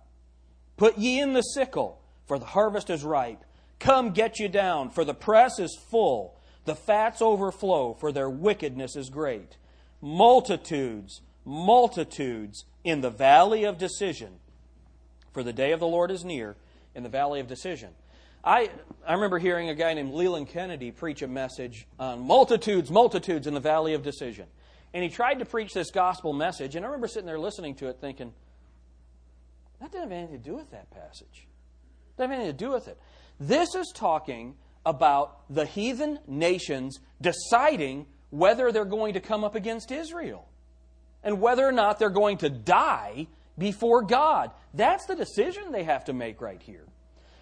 [0.80, 3.44] Put ye in the sickle, for the harvest is ripe.
[3.80, 6.38] Come get you down, for the press is full.
[6.64, 9.58] The fats overflow, for their wickedness is great
[10.02, 14.40] multitudes, multitudes in the valley of decision.
[15.34, 16.56] For the day of the Lord is near
[16.96, 17.90] in the valley of decision.
[18.42, 18.70] I,
[19.06, 23.54] I remember hearing a guy named Leland Kennedy preach a message on multitudes, multitudes in
[23.54, 24.46] the valley of decision.
[24.94, 27.90] And he tried to preach this gospel message, and I remember sitting there listening to
[27.90, 28.32] it thinking,
[29.80, 31.48] that doesn't have anything to do with that passage.
[32.18, 33.00] That doesn't have anything to do with it.
[33.40, 39.92] This is talking about the heathen nations deciding whether they're going to come up against
[39.92, 40.48] Israel
[41.24, 44.52] and whether or not they're going to die before God.
[44.74, 46.86] That's the decision they have to make right here.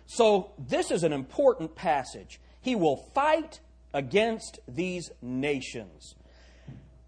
[0.07, 2.39] So, this is an important passage.
[2.61, 3.59] He will fight
[3.93, 6.15] against these nations.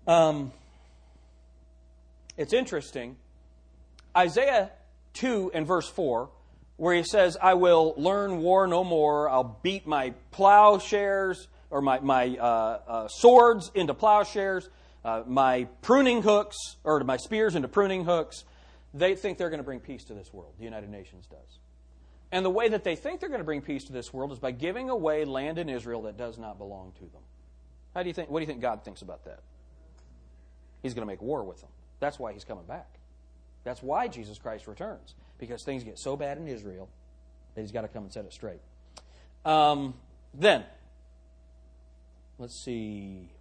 [0.05, 0.51] Um,
[2.37, 3.15] it's interesting.
[4.15, 4.71] Isaiah
[5.13, 6.29] 2 and verse 4,
[6.77, 11.99] where he says, I will learn war no more, I'll beat my plowshares or my,
[11.99, 14.69] my uh, uh, swords into plowshares,
[15.05, 18.43] uh, my pruning hooks, or my spears into pruning hooks.
[18.93, 20.53] They think they're going to bring peace to this world.
[20.57, 21.59] The United Nations does.
[22.31, 24.39] And the way that they think they're going to bring peace to this world is
[24.39, 27.21] by giving away land in Israel that does not belong to them.
[27.95, 28.29] How do you think?
[28.29, 29.41] What do you think God thinks about that?
[30.83, 31.69] He's going to make war with them.
[31.99, 32.98] That's why he's coming back.
[33.63, 36.89] That's why Jesus Christ returns because things get so bad in Israel
[37.55, 38.61] that he's got to come and set it straight.
[39.45, 39.93] Um,
[40.33, 40.63] then
[42.39, 43.33] Let's see.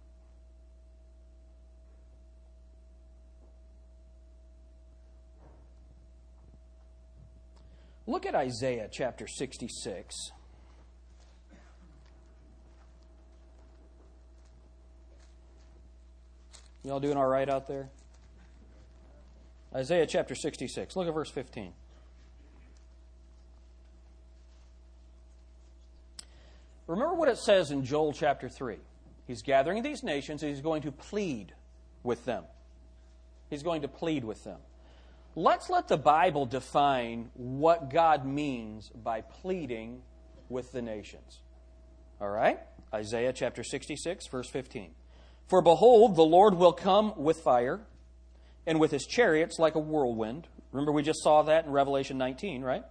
[8.05, 10.31] Look at Isaiah chapter 66.
[16.83, 17.89] Y'all doing all right out there?
[19.73, 20.95] Isaiah chapter 66.
[20.95, 21.73] Look at verse 15.
[26.87, 28.77] Remember what it says in Joel chapter 3.
[29.27, 31.53] He's gathering these nations and he's going to plead
[32.01, 32.45] with them.
[33.49, 34.57] He's going to plead with them.
[35.35, 40.01] Let's let the Bible define what God means by pleading
[40.49, 41.41] with the nations.
[42.19, 42.59] All right?
[42.91, 44.91] Isaiah chapter 66, verse 15.
[45.47, 47.81] For behold, the Lord will come with fire,
[48.65, 50.47] and with his chariots like a whirlwind.
[50.71, 52.83] Remember, we just saw that in Revelation 19, right?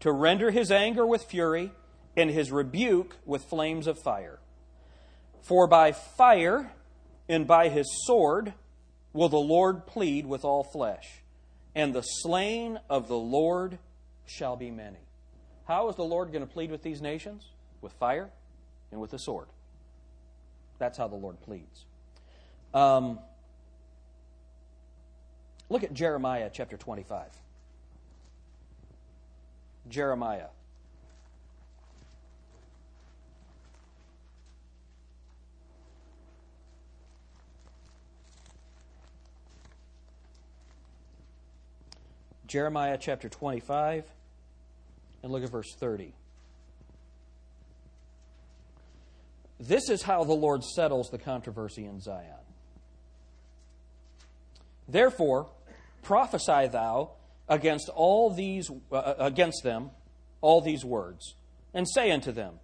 [0.00, 1.72] To render his anger with fury,
[2.18, 4.40] and his rebuke with flames of fire.
[5.42, 6.72] For by fire
[7.28, 8.54] and by his sword
[9.12, 11.22] will the Lord plead with all flesh,
[11.74, 13.78] and the slain of the Lord
[14.26, 14.98] shall be many.
[15.66, 17.46] How is the Lord going to plead with these nations?
[17.80, 18.30] With fire
[18.90, 19.48] and with the sword.
[20.78, 21.84] That's how the Lord pleads.
[22.74, 23.20] Um,
[25.70, 27.26] Look at Jeremiah chapter 25.
[29.88, 30.48] Jeremiah.
[42.46, 44.06] Jeremiah chapter 25,
[45.22, 46.14] and look at verse 30.
[49.60, 52.24] This is how the Lord settles the controversy in Zion.
[54.88, 55.48] Therefore,
[56.02, 57.12] prophesy thou
[57.48, 59.90] against all these uh, uh, against them
[60.40, 61.34] all these words,
[61.74, 62.54] and say unto them,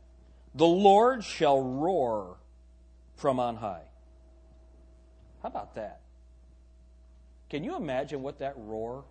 [0.55, 2.37] The Lord shall roar
[3.17, 3.85] from on high.
[5.43, 6.01] How about that?
[7.51, 9.05] Can you imagine what that roar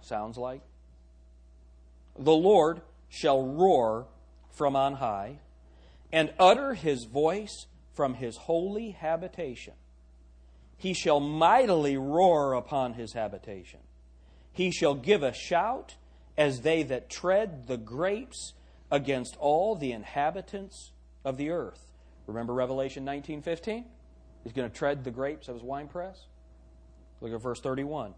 [0.00, 0.62] sounds like?
[2.18, 4.06] The Lord shall roar
[4.50, 5.38] from on high
[6.12, 9.74] and utter his voice from his holy habitation.
[10.76, 13.80] He shall mightily roar upon his habitation.
[14.52, 15.96] He shall give a shout
[16.36, 18.54] as they that tread the grapes
[18.90, 20.92] against all the inhabitants
[21.24, 21.92] of the earth.
[22.26, 23.84] Remember Revelation 19:15?
[24.44, 26.26] He's going to tread the grapes of his winepress.
[27.20, 28.14] Look at verse 31.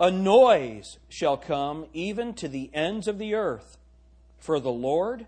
[0.00, 3.78] A noise shall come even to the ends of the earth,
[4.38, 5.26] for the Lord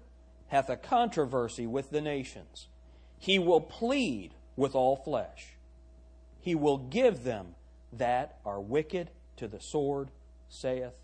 [0.49, 2.69] hath a controversy with the nations.
[3.19, 5.57] He will plead with all flesh.
[6.41, 7.55] He will give them
[7.93, 10.11] that are wicked to the sword,
[10.49, 10.95] saith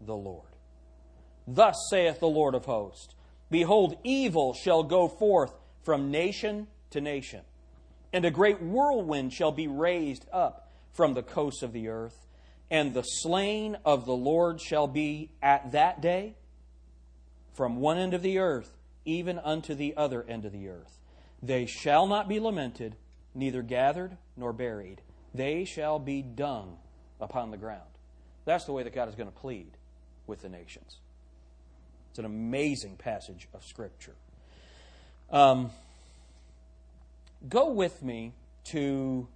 [0.00, 0.48] the Lord.
[1.46, 3.14] Thus saith the Lord of hosts
[3.50, 7.40] Behold, evil shall go forth from nation to nation,
[8.12, 12.26] and a great whirlwind shall be raised up from the coasts of the earth
[12.70, 16.34] and the slain of the Lord shall be at that day
[17.54, 20.98] from one end of the earth even unto the other end of the earth.
[21.42, 22.96] They shall not be lamented,
[23.38, 25.00] neither gathered nor buried.
[25.32, 26.76] They shall be dung
[27.20, 27.82] upon the ground.
[28.44, 29.70] That's the way that God is going to plead
[30.26, 30.98] with the nations.
[32.10, 34.14] It's an amazing passage of Scripture.
[35.30, 35.70] Um,
[37.48, 38.32] go with me
[38.64, 39.28] to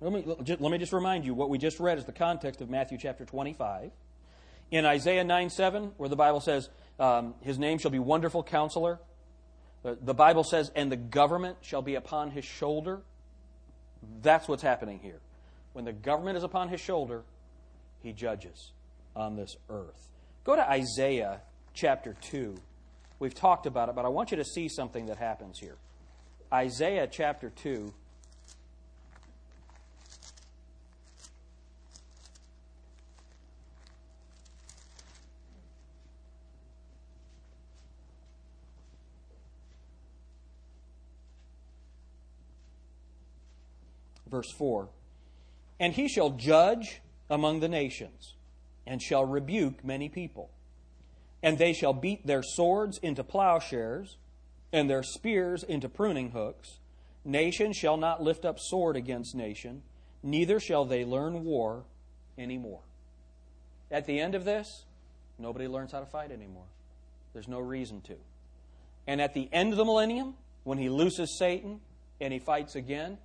[0.00, 2.68] Let me, let me just remind you what we just read is the context of
[2.68, 3.90] Matthew chapter 25.
[4.70, 6.68] In Isaiah 9 7, where the Bible says,
[7.00, 8.98] um, His name shall be Wonderful Counselor,
[9.84, 13.02] the, the Bible says, and the government shall be upon his shoulder.
[14.22, 15.20] That's what's happening here.
[15.74, 17.22] When the government is upon his shoulder,
[18.02, 18.72] he judges
[19.14, 20.10] on this earth.
[20.42, 21.42] Go to Isaiah
[21.74, 22.56] chapter 2.
[23.18, 25.76] We've talked about it, but I want you to see something that happens here.
[26.52, 27.92] Isaiah chapter 2
[44.34, 44.88] verse 4
[45.78, 48.34] And he shall judge among the nations,
[48.86, 50.50] and shall rebuke many people.
[51.42, 54.16] And they shall beat their swords into plowshares,
[54.72, 56.78] and their spears into pruning hooks.
[57.24, 59.82] Nation shall not lift up sword against nation,
[60.22, 61.84] neither shall they learn war
[62.36, 62.80] anymore.
[63.90, 64.84] At the end of this,
[65.38, 66.66] nobody learns how to fight anymore.
[67.32, 68.16] There's no reason to.
[69.06, 71.80] And at the end of the millennium, when he looses Satan
[72.20, 73.18] and he fights again,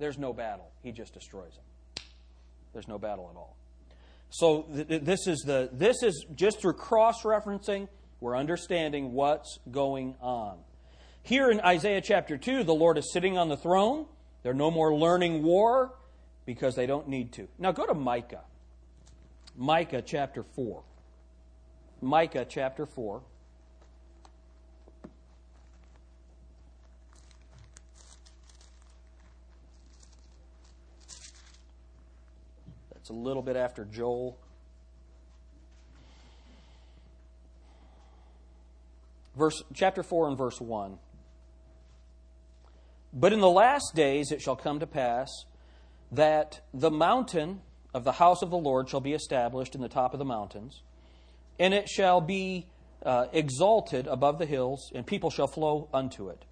[0.00, 0.70] there's no battle.
[0.82, 2.04] He just destroys them.
[2.72, 3.56] There's no battle at all.
[4.30, 7.88] So th- this is the this is just through cross referencing
[8.20, 10.58] we're understanding what's going on.
[11.22, 14.06] Here in Isaiah chapter 2, the Lord is sitting on the throne.
[14.42, 15.94] They're no more learning war
[16.44, 17.48] because they don't need to.
[17.58, 18.44] Now go to Micah.
[19.56, 20.82] Micah chapter 4.
[22.02, 23.22] Micah chapter 4.
[33.10, 34.38] A little bit after Joel.
[39.36, 40.98] Verse, chapter 4 and verse 1.
[43.12, 45.44] But in the last days it shall come to pass
[46.12, 47.60] that the mountain
[47.92, 50.82] of the house of the Lord shall be established in the top of the mountains,
[51.58, 52.66] and it shall be
[53.04, 56.44] uh, exalted above the hills, and people shall flow unto it.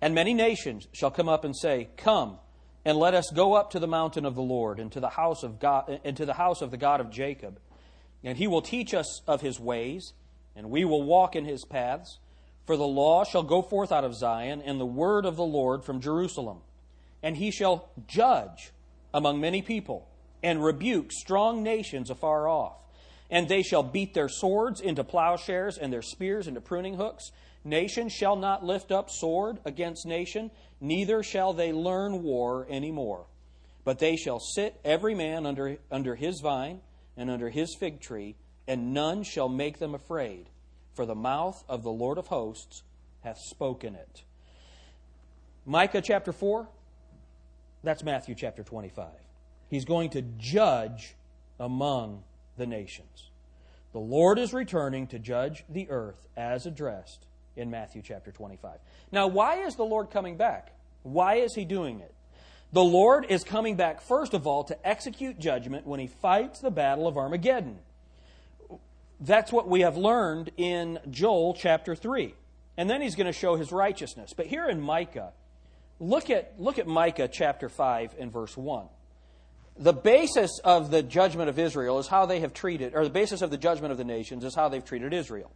[0.00, 2.38] And many nations shall come up and say, Come,
[2.84, 5.42] and let us go up to the mountain of the Lord and to the house
[5.42, 7.58] of God and to the house of the God of Jacob.
[8.24, 10.12] And he will teach us of his ways,
[10.56, 12.18] and we will walk in his paths.
[12.66, 15.84] For the law shall go forth out of Zion, and the word of the Lord
[15.84, 16.58] from Jerusalem.
[17.22, 18.72] And he shall judge
[19.14, 20.08] among many people,
[20.42, 22.76] and rebuke strong nations afar off.
[23.30, 27.30] And they shall beat their swords into plowshares, and their spears into pruning hooks.
[27.64, 30.50] Nation shall not lift up sword against nation,
[30.80, 33.26] neither shall they learn war any more.
[33.84, 36.80] But they shall sit every man under, under his vine
[37.16, 40.50] and under his fig tree, and none shall make them afraid,
[40.94, 42.82] for the mouth of the Lord of hosts
[43.22, 44.24] hath spoken it.
[45.64, 46.68] Micah chapter 4,
[47.82, 49.06] that's Matthew chapter 25.
[49.68, 51.14] He's going to judge
[51.58, 52.24] among
[52.56, 53.30] the nations.
[53.92, 57.26] The Lord is returning to judge the earth as addressed
[57.58, 58.78] in Matthew chapter 25.
[59.12, 60.72] Now, why is the Lord coming back?
[61.02, 62.14] Why is he doing it?
[62.72, 66.70] The Lord is coming back, first of all, to execute judgment when he fights the
[66.70, 67.78] battle of Armageddon.
[69.20, 72.34] That's what we have learned in Joel chapter 3.
[72.76, 74.32] And then he's going to show his righteousness.
[74.36, 75.32] But here in Micah,
[75.98, 78.88] look at, look at Micah chapter 5 and verse 1
[79.78, 83.42] the basis of the judgment of Israel is how they have treated, or the basis
[83.42, 85.50] of the judgment of the nations is how they've treated Israel.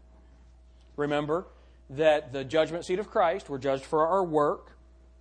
[0.96, 1.46] Remember
[1.92, 4.76] that the judgment seat of Christ, were judged for our work,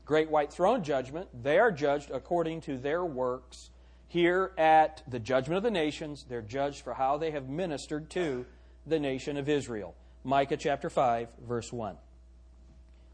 [0.06, 3.70] great white throne judgment, they are judged according to their works.
[4.08, 8.46] Here at the judgment of the nations, they're judged for how they have ministered to
[8.86, 9.96] the nation of Israel.
[10.24, 11.96] Micah chapter 5, verse 1.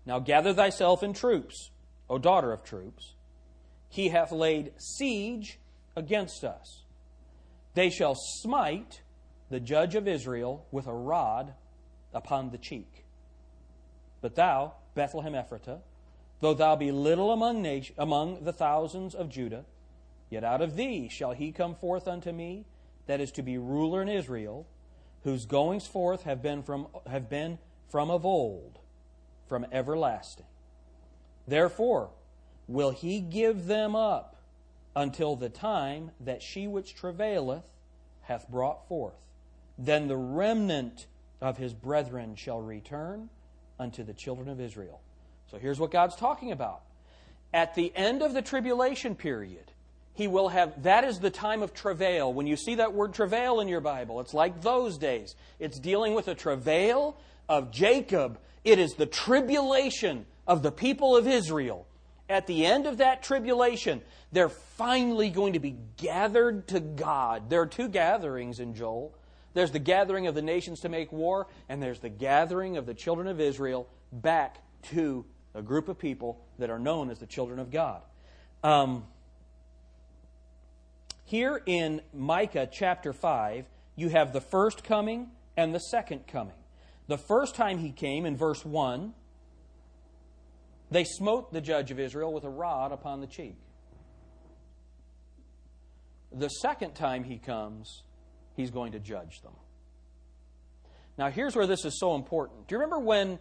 [0.05, 1.71] Now gather thyself in troops,
[2.09, 3.13] O daughter of troops.
[3.89, 5.59] He hath laid siege
[5.95, 6.83] against us.
[7.73, 9.01] They shall smite
[9.49, 11.53] the judge of Israel with a rod
[12.13, 13.05] upon the cheek.
[14.21, 15.81] But thou, Bethlehem Ephratah,
[16.39, 17.65] though thou be little among,
[17.97, 19.65] among the thousands of Judah,
[20.29, 22.65] yet out of thee shall he come forth unto me,
[23.05, 24.67] that is to be ruler in Israel,
[25.23, 27.57] whose goings forth have been from, have been
[27.89, 28.79] from of old,
[29.47, 30.45] from everlasting.
[31.47, 32.11] Therefore,
[32.67, 34.37] will he give them up
[34.97, 37.63] until the time that she which travaileth
[38.23, 39.21] hath brought forth.
[39.77, 41.05] Then the remnant
[41.39, 43.29] of his brethren shall return
[43.79, 45.01] unto the children of Israel.
[45.51, 46.81] So here's what God's talking about.
[47.53, 49.71] At the end of the tribulation period,
[50.13, 52.33] he will have, that is the time of travail.
[52.33, 55.35] When you see that word travail in your Bible, it's like those days.
[55.59, 57.17] It's dealing with a travail
[57.47, 58.39] of Jacob.
[58.63, 61.87] It is the tribulation of the people of Israel
[62.29, 64.01] at the end of that tribulation,
[64.31, 67.49] they're finally going to be gathered to God.
[67.49, 69.16] There are two gatherings in Joel
[69.57, 72.93] there's the gathering of the nations to make war, and there's the gathering of the
[72.93, 77.57] children of Israel back to a group of people that are known as the children
[77.57, 78.03] of God.
[78.63, 79.05] Um,
[81.25, 86.53] here in Micah chapter 5, you have the first coming and the second coming.
[87.07, 89.15] The first time he came in verse 1
[90.91, 93.57] they smote the judge of Israel with a rod upon the cheek.
[96.31, 98.03] The second time he comes,
[98.57, 99.53] he's going to judge them.
[101.17, 102.67] Now, here's where this is so important.
[102.67, 103.39] Do you remember when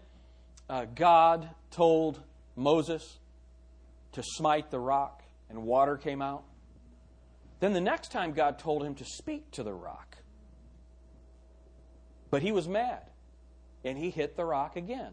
[0.71, 2.21] uh, God told
[2.55, 3.19] Moses
[4.13, 6.45] to smite the rock and water came out?
[7.59, 10.19] Then the next time God told him to speak to the rock.
[12.31, 13.03] But he was mad
[13.85, 15.13] and he hit the rock again.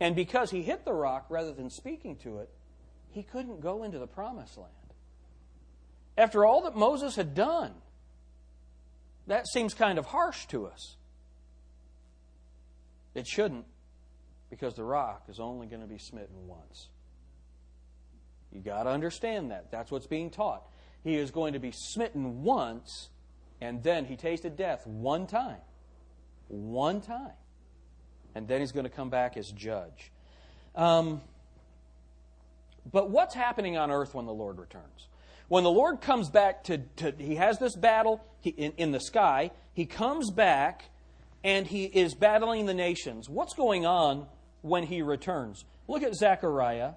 [0.00, 2.50] And because he hit the rock rather than speaking to it,
[3.10, 4.72] he couldn't go into the promised land.
[6.18, 7.72] After all that Moses had done,
[9.26, 10.96] that seems kind of harsh to us.
[13.14, 13.64] It shouldn't,
[14.50, 16.88] because the rock is only going to be smitten once.
[18.52, 19.70] You got to understand that.
[19.70, 20.62] That's what's being taught.
[21.02, 23.08] He is going to be smitten once,
[23.60, 25.60] and then he tasted death one time.
[26.48, 27.32] One time
[28.34, 30.10] and then he's going to come back as judge.
[30.74, 31.20] Um,
[32.90, 35.08] but what's happening on earth when the Lord returns?
[35.48, 39.00] When the Lord comes back to, to he has this battle he, in, in the
[39.00, 40.90] sky, he comes back
[41.42, 43.28] and he is battling the nations.
[43.28, 44.26] What's going on
[44.62, 45.64] when he returns?
[45.86, 46.92] Look at Zechariah.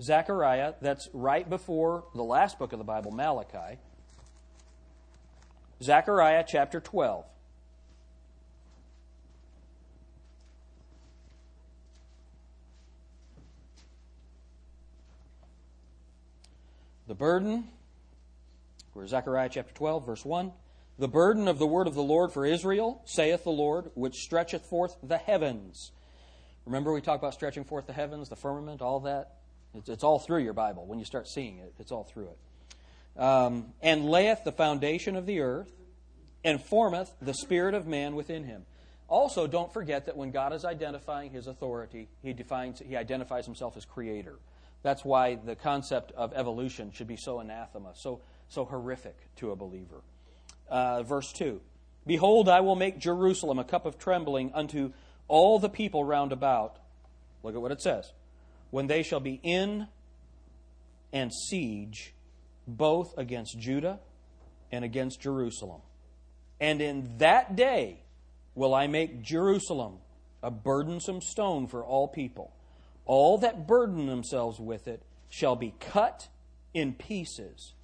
[0.00, 3.78] Zechariah, that's right before the last book of the Bible, Malachi.
[5.82, 7.24] Zechariah chapter 12.
[17.08, 17.68] The burden,
[18.94, 20.52] we're Zechariah chapter 12, verse 1.
[20.98, 24.66] The burden of the word of the Lord for Israel, saith the Lord, which stretcheth
[24.66, 25.92] forth the heavens.
[26.66, 29.36] Remember, we talk about stretching forth the heavens, the firmament, all that?
[29.74, 30.86] It's, it's all through your Bible.
[30.86, 33.20] When you start seeing it, it's all through it.
[33.20, 35.72] Um, and layeth the foundation of the earth,
[36.44, 38.64] and formeth the spirit of man within him.
[39.08, 43.76] Also, don't forget that when God is identifying his authority, he defines he identifies himself
[43.76, 44.38] as creator.
[44.82, 48.20] That's why the concept of evolution should be so anathema, so,
[48.50, 50.02] so horrific to a believer.
[50.68, 51.60] Uh, verse 2
[52.06, 54.92] Behold, I will make Jerusalem a cup of trembling unto
[55.28, 56.76] all the people round about.
[57.42, 58.12] Look at what it says.
[58.70, 59.88] when they shall be in
[61.12, 62.14] and siege
[62.66, 63.98] both against Judah
[64.70, 65.80] and against Jerusalem.
[66.60, 68.02] And in that day
[68.54, 69.98] will I make Jerusalem
[70.42, 72.52] a burdensome stone for all people.
[73.06, 76.28] All that burden themselves with it shall be cut
[76.72, 77.74] in pieces,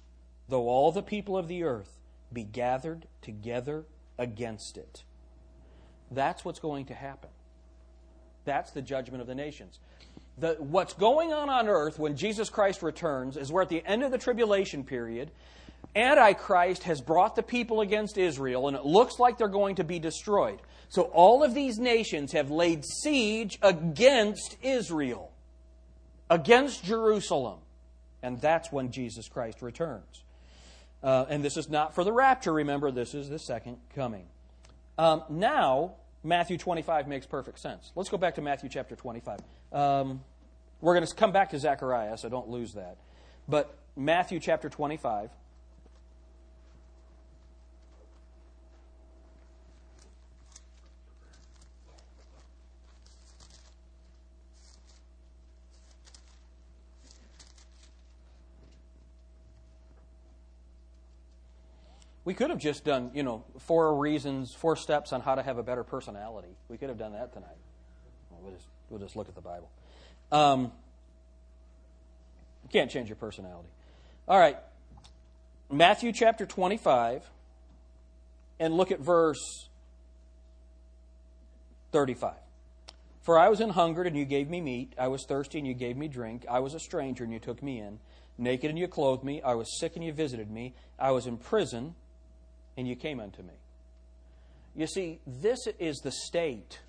[0.49, 1.97] though all the people of the earth
[2.31, 3.85] be gathered together
[4.17, 5.03] against it.
[6.11, 7.29] That's what's going to happen.
[8.45, 9.79] That's the judgment of the nations.
[10.37, 14.03] The, what's going on on earth when Jesus Christ returns is we're at the end
[14.03, 15.31] of the tribulation period.
[15.95, 19.99] Antichrist has brought the people against Israel, and it looks like they're going to be
[19.99, 20.59] destroyed.
[20.89, 25.31] So all of these nations have laid siege against Israel,
[26.29, 27.59] against Jerusalem.
[28.21, 30.23] And that's when Jesus Christ returns.
[31.03, 34.25] Uh, and this is not for the rapture, remember, this is the second coming.
[34.97, 35.93] Um, now,
[36.23, 37.91] Matthew 25 makes perfect sense.
[37.95, 39.39] Let's go back to Matthew chapter 25.
[39.71, 40.21] Um,
[40.81, 42.97] we're going to come back to Zechariah, so don't lose that.
[43.47, 45.29] But Matthew chapter 25.
[62.27, 65.57] We could have just done, you know, four reasons, four steps on how to have
[65.57, 66.49] a better personality.
[66.67, 67.55] We could have done that tonight.
[68.41, 69.69] We'll just, we'll just look at the Bible.
[70.29, 70.73] Um,
[72.63, 73.69] you can't change your personality.
[74.27, 74.57] All right.
[75.71, 77.23] Matthew chapter 25,
[78.59, 79.69] and look at verse
[81.93, 82.33] 35.
[83.21, 84.91] For I was in hungered, and you gave me meat.
[84.99, 86.45] I was thirsty, and you gave me drink.
[86.51, 87.99] I was a stranger, and you took me in.
[88.37, 89.41] Naked, and you clothed me.
[89.41, 90.73] I was sick, and you visited me.
[90.99, 91.95] I was in prison
[92.77, 93.55] and you came unto me.
[94.75, 96.79] You see, this is the state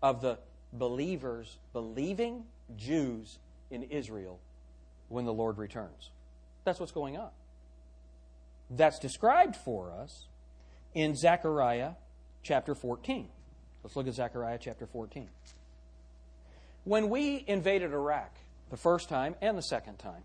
[0.00, 0.38] of the
[0.72, 2.44] believers, believing
[2.76, 3.38] Jews
[3.70, 4.38] in Israel
[5.08, 6.10] when the Lord returns.
[6.64, 7.30] That's what's going on.
[8.70, 10.26] That's described for us
[10.94, 11.92] in Zechariah
[12.42, 13.28] chapter 14.
[13.82, 15.28] Let's look at Zechariah chapter 14.
[16.84, 18.32] When we invaded Iraq
[18.70, 20.22] the first time and the second time,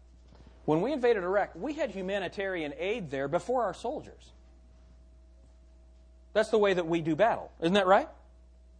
[0.65, 4.31] when we invaded Iraq, we had humanitarian aid there before our soldiers.
[6.33, 7.51] That's the way that we do battle.
[7.61, 8.07] Isn't that right?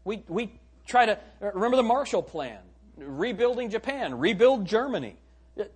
[0.04, 2.60] We, we try to, uh, remember the Marshall Plan,
[2.98, 5.18] rebuilding Japan, rebuild Germany.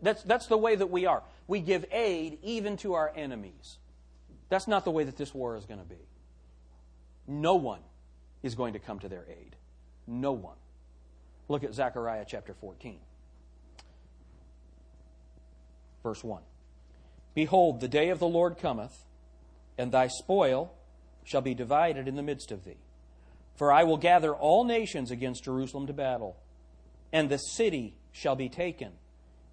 [0.01, 1.21] That's, that's the way that we are.
[1.47, 3.77] We give aid even to our enemies.
[4.49, 5.95] That's not the way that this war is going to be.
[7.27, 7.81] No one
[8.41, 9.55] is going to come to their aid.
[10.07, 10.57] No one.
[11.47, 12.99] Look at Zechariah chapter 14.
[16.03, 16.41] Verse 1.
[17.33, 19.05] Behold, the day of the Lord cometh,
[19.77, 20.71] and thy spoil
[21.25, 22.77] shall be divided in the midst of thee.
[23.55, 26.37] For I will gather all nations against Jerusalem to battle,
[27.11, 28.93] and the city shall be taken,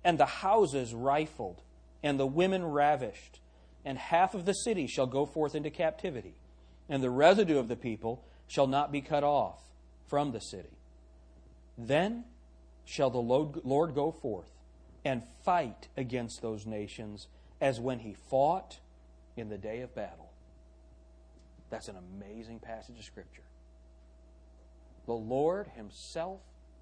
[0.04, 1.62] and the houses rifled,
[2.02, 3.40] and the women ravished,
[3.84, 6.34] and half of the city shall go forth into captivity,
[6.88, 9.60] and the residue of the people shall not be cut off
[10.06, 10.76] from the city.
[11.78, 12.24] Then
[12.84, 14.50] shall the Lord go forth
[15.04, 17.28] and fight against those nations
[17.60, 18.80] as when he fought
[19.36, 20.31] in the day of battle.
[21.72, 23.42] That's an amazing passage of Scripture.
[25.06, 26.40] The Lord Himself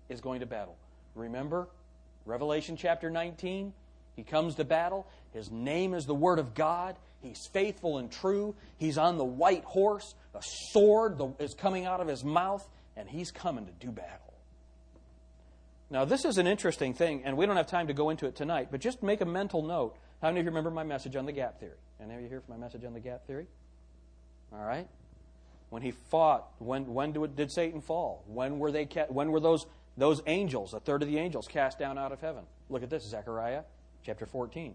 [0.09, 0.77] is going to battle.
[1.15, 1.69] Remember,
[2.27, 3.73] Revelation chapter 19?
[4.17, 5.07] He comes to battle.
[5.33, 6.97] His name is the Word of God.
[7.23, 8.57] He's faithful and true.
[8.79, 10.17] He's on the white horse.
[10.35, 14.35] A sword is coming out of his mouth, and he's coming to do battle.
[15.89, 18.35] Now, this is an interesting thing, and we don't have time to go into it
[18.35, 19.97] tonight, but just make a mental note.
[20.21, 21.79] How many of you remember my message on the gap theory?
[22.03, 23.47] Any of you here for my message on the gap theory?
[24.53, 24.89] All right?
[25.71, 28.25] When he fought, when, when did Satan fall?
[28.27, 31.97] When were, they, when were those, those angels, a third of the angels, cast down
[31.97, 32.45] out of heaven?
[32.69, 33.63] Look at this, Zechariah
[34.05, 34.75] chapter 14.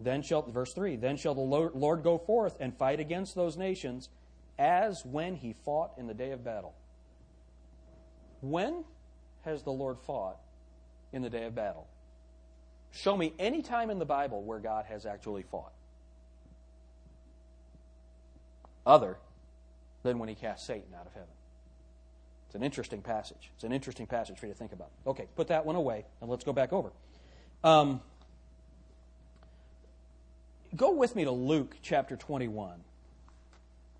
[0.00, 4.08] Then shall, verse 3, then shall the Lord go forth and fight against those nations
[4.58, 6.74] as when he fought in the day of battle.
[8.40, 8.84] When
[9.44, 10.36] has the Lord fought
[11.12, 11.86] in the day of battle?
[12.92, 15.72] Show me any time in the Bible where God has actually fought.
[18.88, 19.18] Other
[20.02, 21.28] than when he cast Satan out of heaven.
[22.46, 23.50] It's an interesting passage.
[23.54, 24.90] It's an interesting passage for you to think about.
[25.06, 26.90] Okay, put that one away, and let's go back over.
[27.62, 28.00] Um,
[30.74, 32.80] go with me to Luke chapter 21.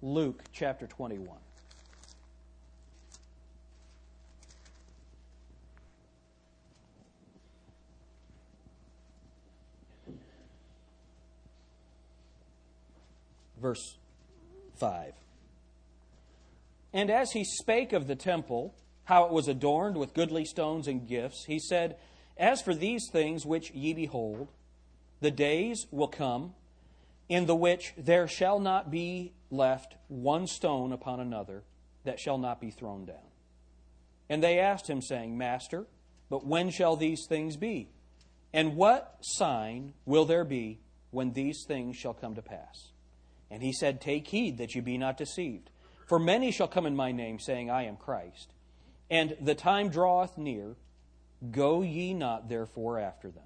[0.00, 1.36] Luke chapter 21.
[13.60, 13.98] Verse
[14.78, 15.12] 5.
[16.92, 18.74] And as he spake of the temple,
[19.04, 21.96] how it was adorned with goodly stones and gifts, he said,
[22.36, 24.48] As for these things which ye behold,
[25.20, 26.54] the days will come
[27.28, 31.62] in the which there shall not be left one stone upon another
[32.04, 33.16] that shall not be thrown down.
[34.28, 35.86] And they asked him, saying, Master,
[36.30, 37.88] but when shall these things be?
[38.52, 42.92] And what sign will there be when these things shall come to pass?
[43.50, 45.70] And he said, Take heed that you be not deceived.
[46.06, 48.52] For many shall come in my name, saying, I am Christ.
[49.10, 50.76] And the time draweth near.
[51.50, 53.44] Go ye not therefore after them.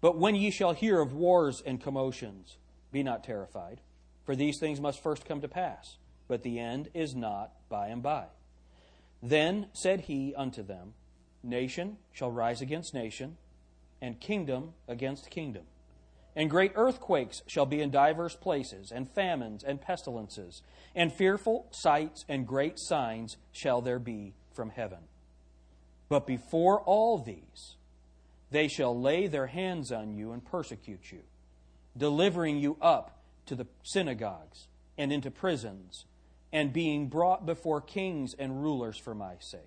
[0.00, 2.56] But when ye shall hear of wars and commotions,
[2.92, 3.80] be not terrified,
[4.24, 8.02] for these things must first come to pass, but the end is not by and
[8.02, 8.26] by.
[9.22, 10.94] Then said he unto them,
[11.42, 13.36] Nation shall rise against nation,
[14.00, 15.64] and kingdom against kingdom.
[16.38, 20.62] And great earthquakes shall be in divers places, and famines and pestilences,
[20.94, 25.00] and fearful sights and great signs shall there be from heaven.
[26.08, 27.74] But before all these,
[28.52, 31.22] they shall lay their hands on you and persecute you,
[31.96, 36.04] delivering you up to the synagogues and into prisons
[36.52, 39.60] and being brought before kings and rulers for my sake.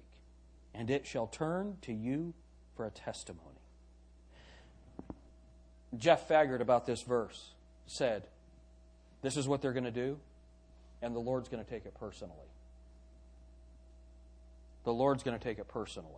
[0.74, 2.34] And it shall turn to you
[2.78, 3.51] for a testimony.
[5.98, 7.52] Jeff Faggart, about this verse,
[7.86, 8.24] said,
[9.22, 10.18] This is what they're going to do,
[11.02, 12.36] and the Lord's going to take it personally.
[14.84, 16.10] The Lord's going to take it personally.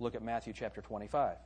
[0.00, 1.36] Look at Matthew chapter 25.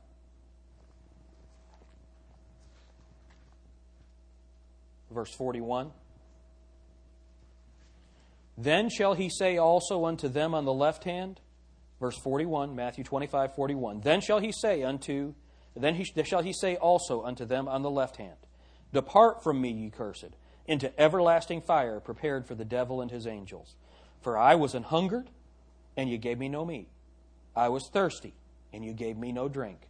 [5.11, 5.91] Verse 41.
[8.57, 11.39] Then shall he say also unto them on the left hand,
[11.99, 14.01] verse 41, Matthew 25, 41.
[14.01, 15.35] Then shall he say unto,
[15.83, 18.37] then he, shall he say also unto them on the left hand,
[18.93, 23.75] Depart from me, ye cursed, into everlasting fire prepared for the devil and his angels.
[24.21, 25.29] For I was an hungered,
[25.95, 26.89] and ye gave me no meat.
[27.55, 28.33] I was thirsty,
[28.73, 29.81] and you gave me no drink.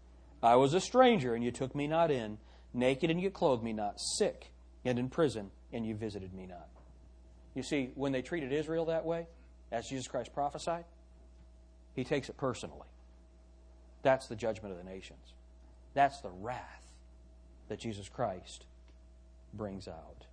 [0.42, 2.38] I was a stranger, and you took me not in.
[2.74, 4.00] Naked, and you clothed me not.
[4.00, 4.52] Sick,
[4.86, 6.68] and in prison, and you visited me not.
[7.56, 9.28] You see, when they treated Israel that way,
[9.72, 10.86] as Jesus Christ prophesied,
[11.96, 12.88] he takes it personally.
[14.04, 15.34] That's the judgment of the nations.
[15.98, 16.94] That's the wrath
[17.70, 18.66] that Jesus Christ
[19.52, 20.28] brings out.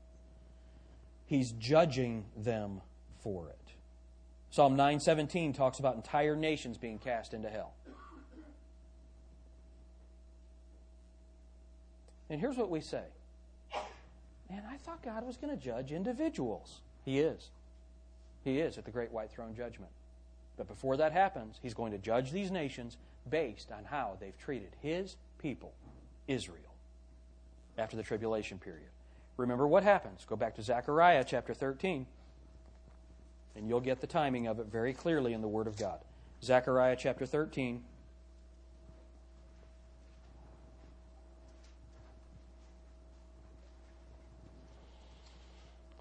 [1.25, 2.83] He's judging them
[3.23, 3.73] for it.
[4.51, 7.73] Psalm 917 talks about entire nations being cast into hell.
[12.29, 13.05] And here's what we say
[14.51, 16.83] Man, I thought God was going to judge individuals.
[17.07, 17.49] He is.
[18.45, 19.93] He is at the great white throne judgment.
[20.59, 22.99] But before that happens, he's going to judge these nations
[23.31, 25.75] based on how they've treated his people,
[26.27, 26.75] Israel,
[27.77, 28.89] after the tribulation period.
[29.37, 30.25] Remember what happens.
[30.27, 32.07] Go back to Zechariah chapter 13,
[33.55, 35.99] and you'll get the timing of it very clearly in the Word of God.
[36.43, 37.85] Zechariah chapter 13.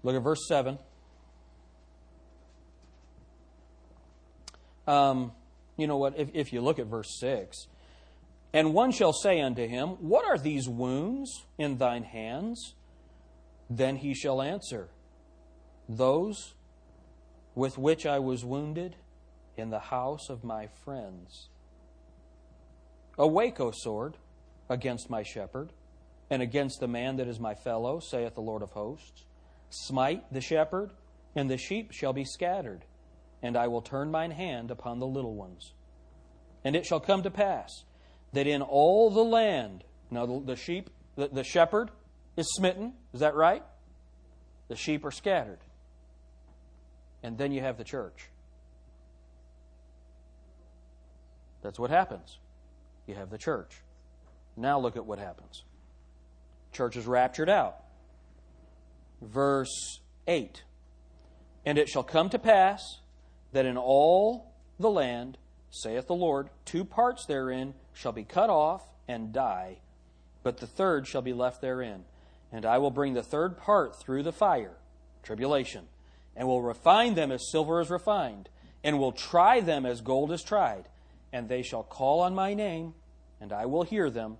[0.02, 0.78] Look at verse 7.
[4.86, 5.32] Um,
[5.76, 6.18] you know what?
[6.18, 7.66] If, if you look at verse 6,
[8.54, 12.74] and one shall say unto him, What are these wounds in thine hands?
[13.68, 14.88] Then he shall answer,
[15.86, 16.54] Those
[17.54, 18.96] with which I was wounded
[19.56, 21.50] in the house of my friends.
[23.18, 24.16] Awake, O sword,
[24.70, 25.72] against my shepherd,
[26.30, 29.26] and against the man that is my fellow, saith the Lord of hosts.
[29.68, 30.92] Smite the shepherd,
[31.36, 32.86] and the sheep shall be scattered
[33.44, 35.74] and I will turn mine hand upon the little ones.
[36.64, 37.84] And it shall come to pass
[38.34, 41.90] that in all the land, now the, sheep, the, the shepherd
[42.36, 43.62] is smitten, is that right?
[44.68, 45.60] The sheep are scattered.
[47.22, 48.28] And then you have the church.
[51.62, 52.38] That's what happens.
[53.06, 53.80] You have the church.
[54.56, 55.64] Now look at what happens.
[56.72, 57.76] Church is raptured out.
[59.22, 60.62] Verse 8
[61.64, 63.00] And it shall come to pass
[63.52, 65.38] that in all the land,
[65.74, 69.78] saith the Lord, two parts therein shall be cut off and die,
[70.44, 72.04] but the third shall be left therein.
[72.52, 74.76] And I will bring the third part through the fire,
[75.24, 75.86] tribulation,
[76.36, 78.48] and will refine them as silver is refined,
[78.84, 80.84] and will try them as gold is tried.
[81.32, 82.94] And they shall call on my name,
[83.40, 84.38] and I will hear them.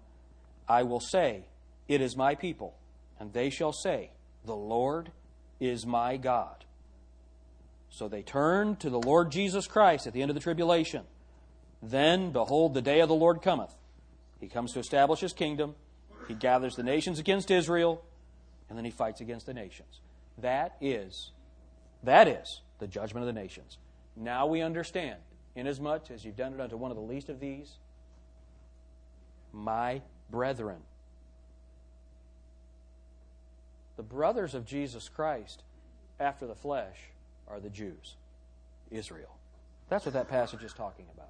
[0.68, 1.46] I will say,
[1.88, 2.76] It is my people.
[3.18, 4.10] And they shall say,
[4.44, 5.10] The Lord
[5.58, 6.64] is my God.
[7.90, 11.04] So they turned to the Lord Jesus Christ at the end of the tribulation.
[11.84, 13.74] Then, behold, the day of the Lord cometh.
[14.40, 15.74] He comes to establish his kingdom.
[16.28, 18.02] He gathers the nations against Israel,
[18.68, 20.00] and then he fights against the nations.
[20.38, 21.32] That is,
[22.02, 23.76] that is the judgment of the nations.
[24.16, 25.16] Now we understand
[25.54, 27.76] inasmuch as you've done it unto one of the least of these,
[29.52, 30.80] my brethren.
[33.96, 35.62] The brothers of Jesus Christ
[36.18, 36.96] after the flesh
[37.46, 38.16] are the Jews,
[38.90, 39.36] Israel.
[39.90, 41.28] That's what that passage is talking about.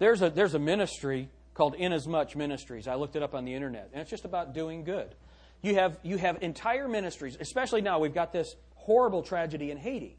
[0.00, 2.88] There's a, there's a ministry called Inasmuch Ministries.
[2.88, 5.14] I looked it up on the internet, and it's just about doing good.
[5.60, 10.16] You have, you have entire ministries, especially now we've got this horrible tragedy in Haiti.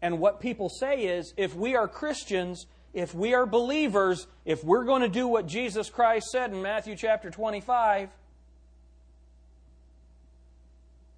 [0.00, 4.84] And what people say is if we are Christians, if we are believers, if we're
[4.84, 8.08] going to do what Jesus Christ said in Matthew chapter 25,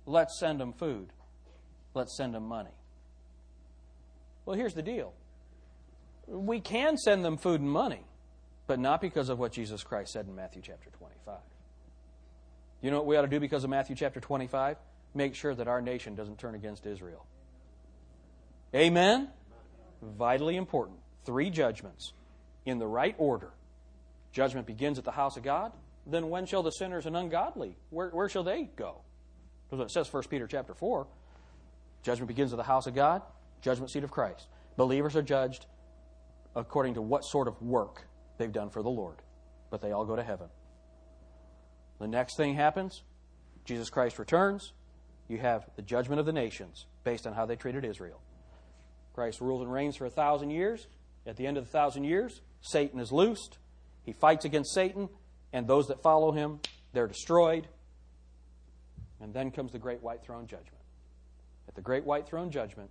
[0.06, 1.08] let's send them food.
[1.92, 2.70] Let's send them money.
[4.46, 5.12] Well, here's the deal
[6.26, 8.04] we can send them food and money,
[8.66, 11.38] but not because of what Jesus Christ said in Matthew chapter 25.
[12.80, 14.76] You know what we ought to do because of Matthew chapter 25?
[15.14, 17.24] Make sure that our nation doesn't turn against Israel.
[18.74, 19.28] Amen?
[20.02, 20.98] Vitally important.
[21.24, 22.12] Three judgments
[22.66, 23.50] in the right order.
[24.32, 25.72] Judgment begins at the house of God.
[26.06, 29.00] Then when shall the sinners and ungodly, where, where shall they go?
[29.70, 31.06] That's what it says 1 Peter chapter 4.
[32.02, 33.22] Judgment begins at the house of God,
[33.62, 34.46] judgment seat of Christ.
[34.76, 35.64] Believers are judged
[36.56, 38.06] according to what sort of work
[38.38, 39.16] they've done for the Lord.
[39.70, 40.48] But they all go to heaven.
[42.00, 43.02] The next thing happens
[43.64, 44.72] Jesus Christ returns.
[45.28, 48.20] You have the judgment of the nations based on how they treated Israel.
[49.14, 50.86] Christ rules and reigns for a thousand years.
[51.26, 53.58] At the end of the thousand years, Satan is loosed.
[54.02, 55.08] He fights against Satan,
[55.52, 56.60] and those that follow him,
[56.92, 57.68] they're destroyed.
[59.20, 60.82] And then comes the great white throne judgment.
[61.68, 62.90] At the great white throne judgment,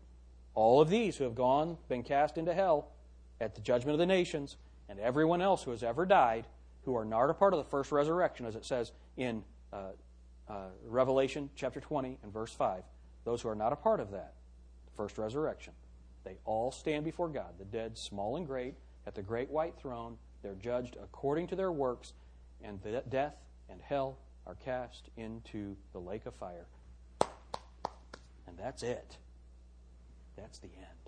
[0.56, 2.93] all of these who have gone, been cast into hell,
[3.40, 4.58] at the judgment of the nations,
[4.90, 6.46] and everyone else who has ever died
[6.86, 9.92] who are not a part of the first resurrection, as it says in uh,
[10.50, 12.84] uh, Revelation chapter 20 and verse 5.
[13.24, 14.34] Those who are not a part of that
[14.96, 15.74] first resurrection,
[16.24, 18.76] they all stand before God, the dead, small and great,
[19.08, 20.18] at the great white throne.
[20.42, 22.14] They're judged according to their works,
[22.62, 22.80] and
[23.10, 23.36] death
[23.70, 26.66] and hell are cast into the lake of fire.
[28.48, 29.18] And that's it.
[30.36, 31.03] That's the end.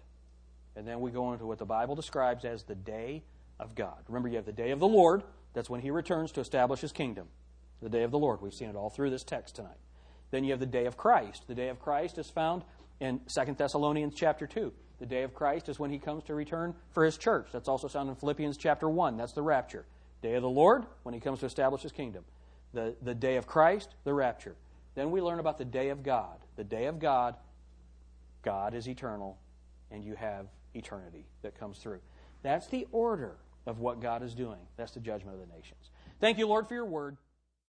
[0.76, 3.24] And then we go into what the Bible describes as the day
[3.60, 3.98] of God.
[4.08, 5.24] Remember, you have the day of the Lord.
[5.54, 7.28] That's when he returns to establish his kingdom.
[7.82, 8.42] The day of the Lord.
[8.42, 9.78] We've seen it all through this text tonight.
[10.32, 11.44] Then you have the day of Christ.
[11.48, 12.64] The day of Christ is found
[13.00, 14.74] in 2 Thessalonians chapter 2.
[15.00, 17.48] The day of Christ is when he comes to return for his church.
[17.52, 19.18] That's also found in Philippians chapter 1.
[19.18, 19.86] That's the rapture.
[20.22, 22.24] Day of the Lord, when he comes to establish his kingdom.
[22.74, 24.56] The, the day of Christ, the rapture.
[24.96, 26.38] Then we learn about the day of God.
[26.56, 27.36] The day of God,
[28.42, 29.38] God is eternal,
[29.92, 32.00] and you have eternity that comes through.
[32.44, 34.60] That's the order of what God is doing.
[34.78, 35.90] That's the judgment of the nations.
[36.20, 37.18] Thank you, Lord, for your word.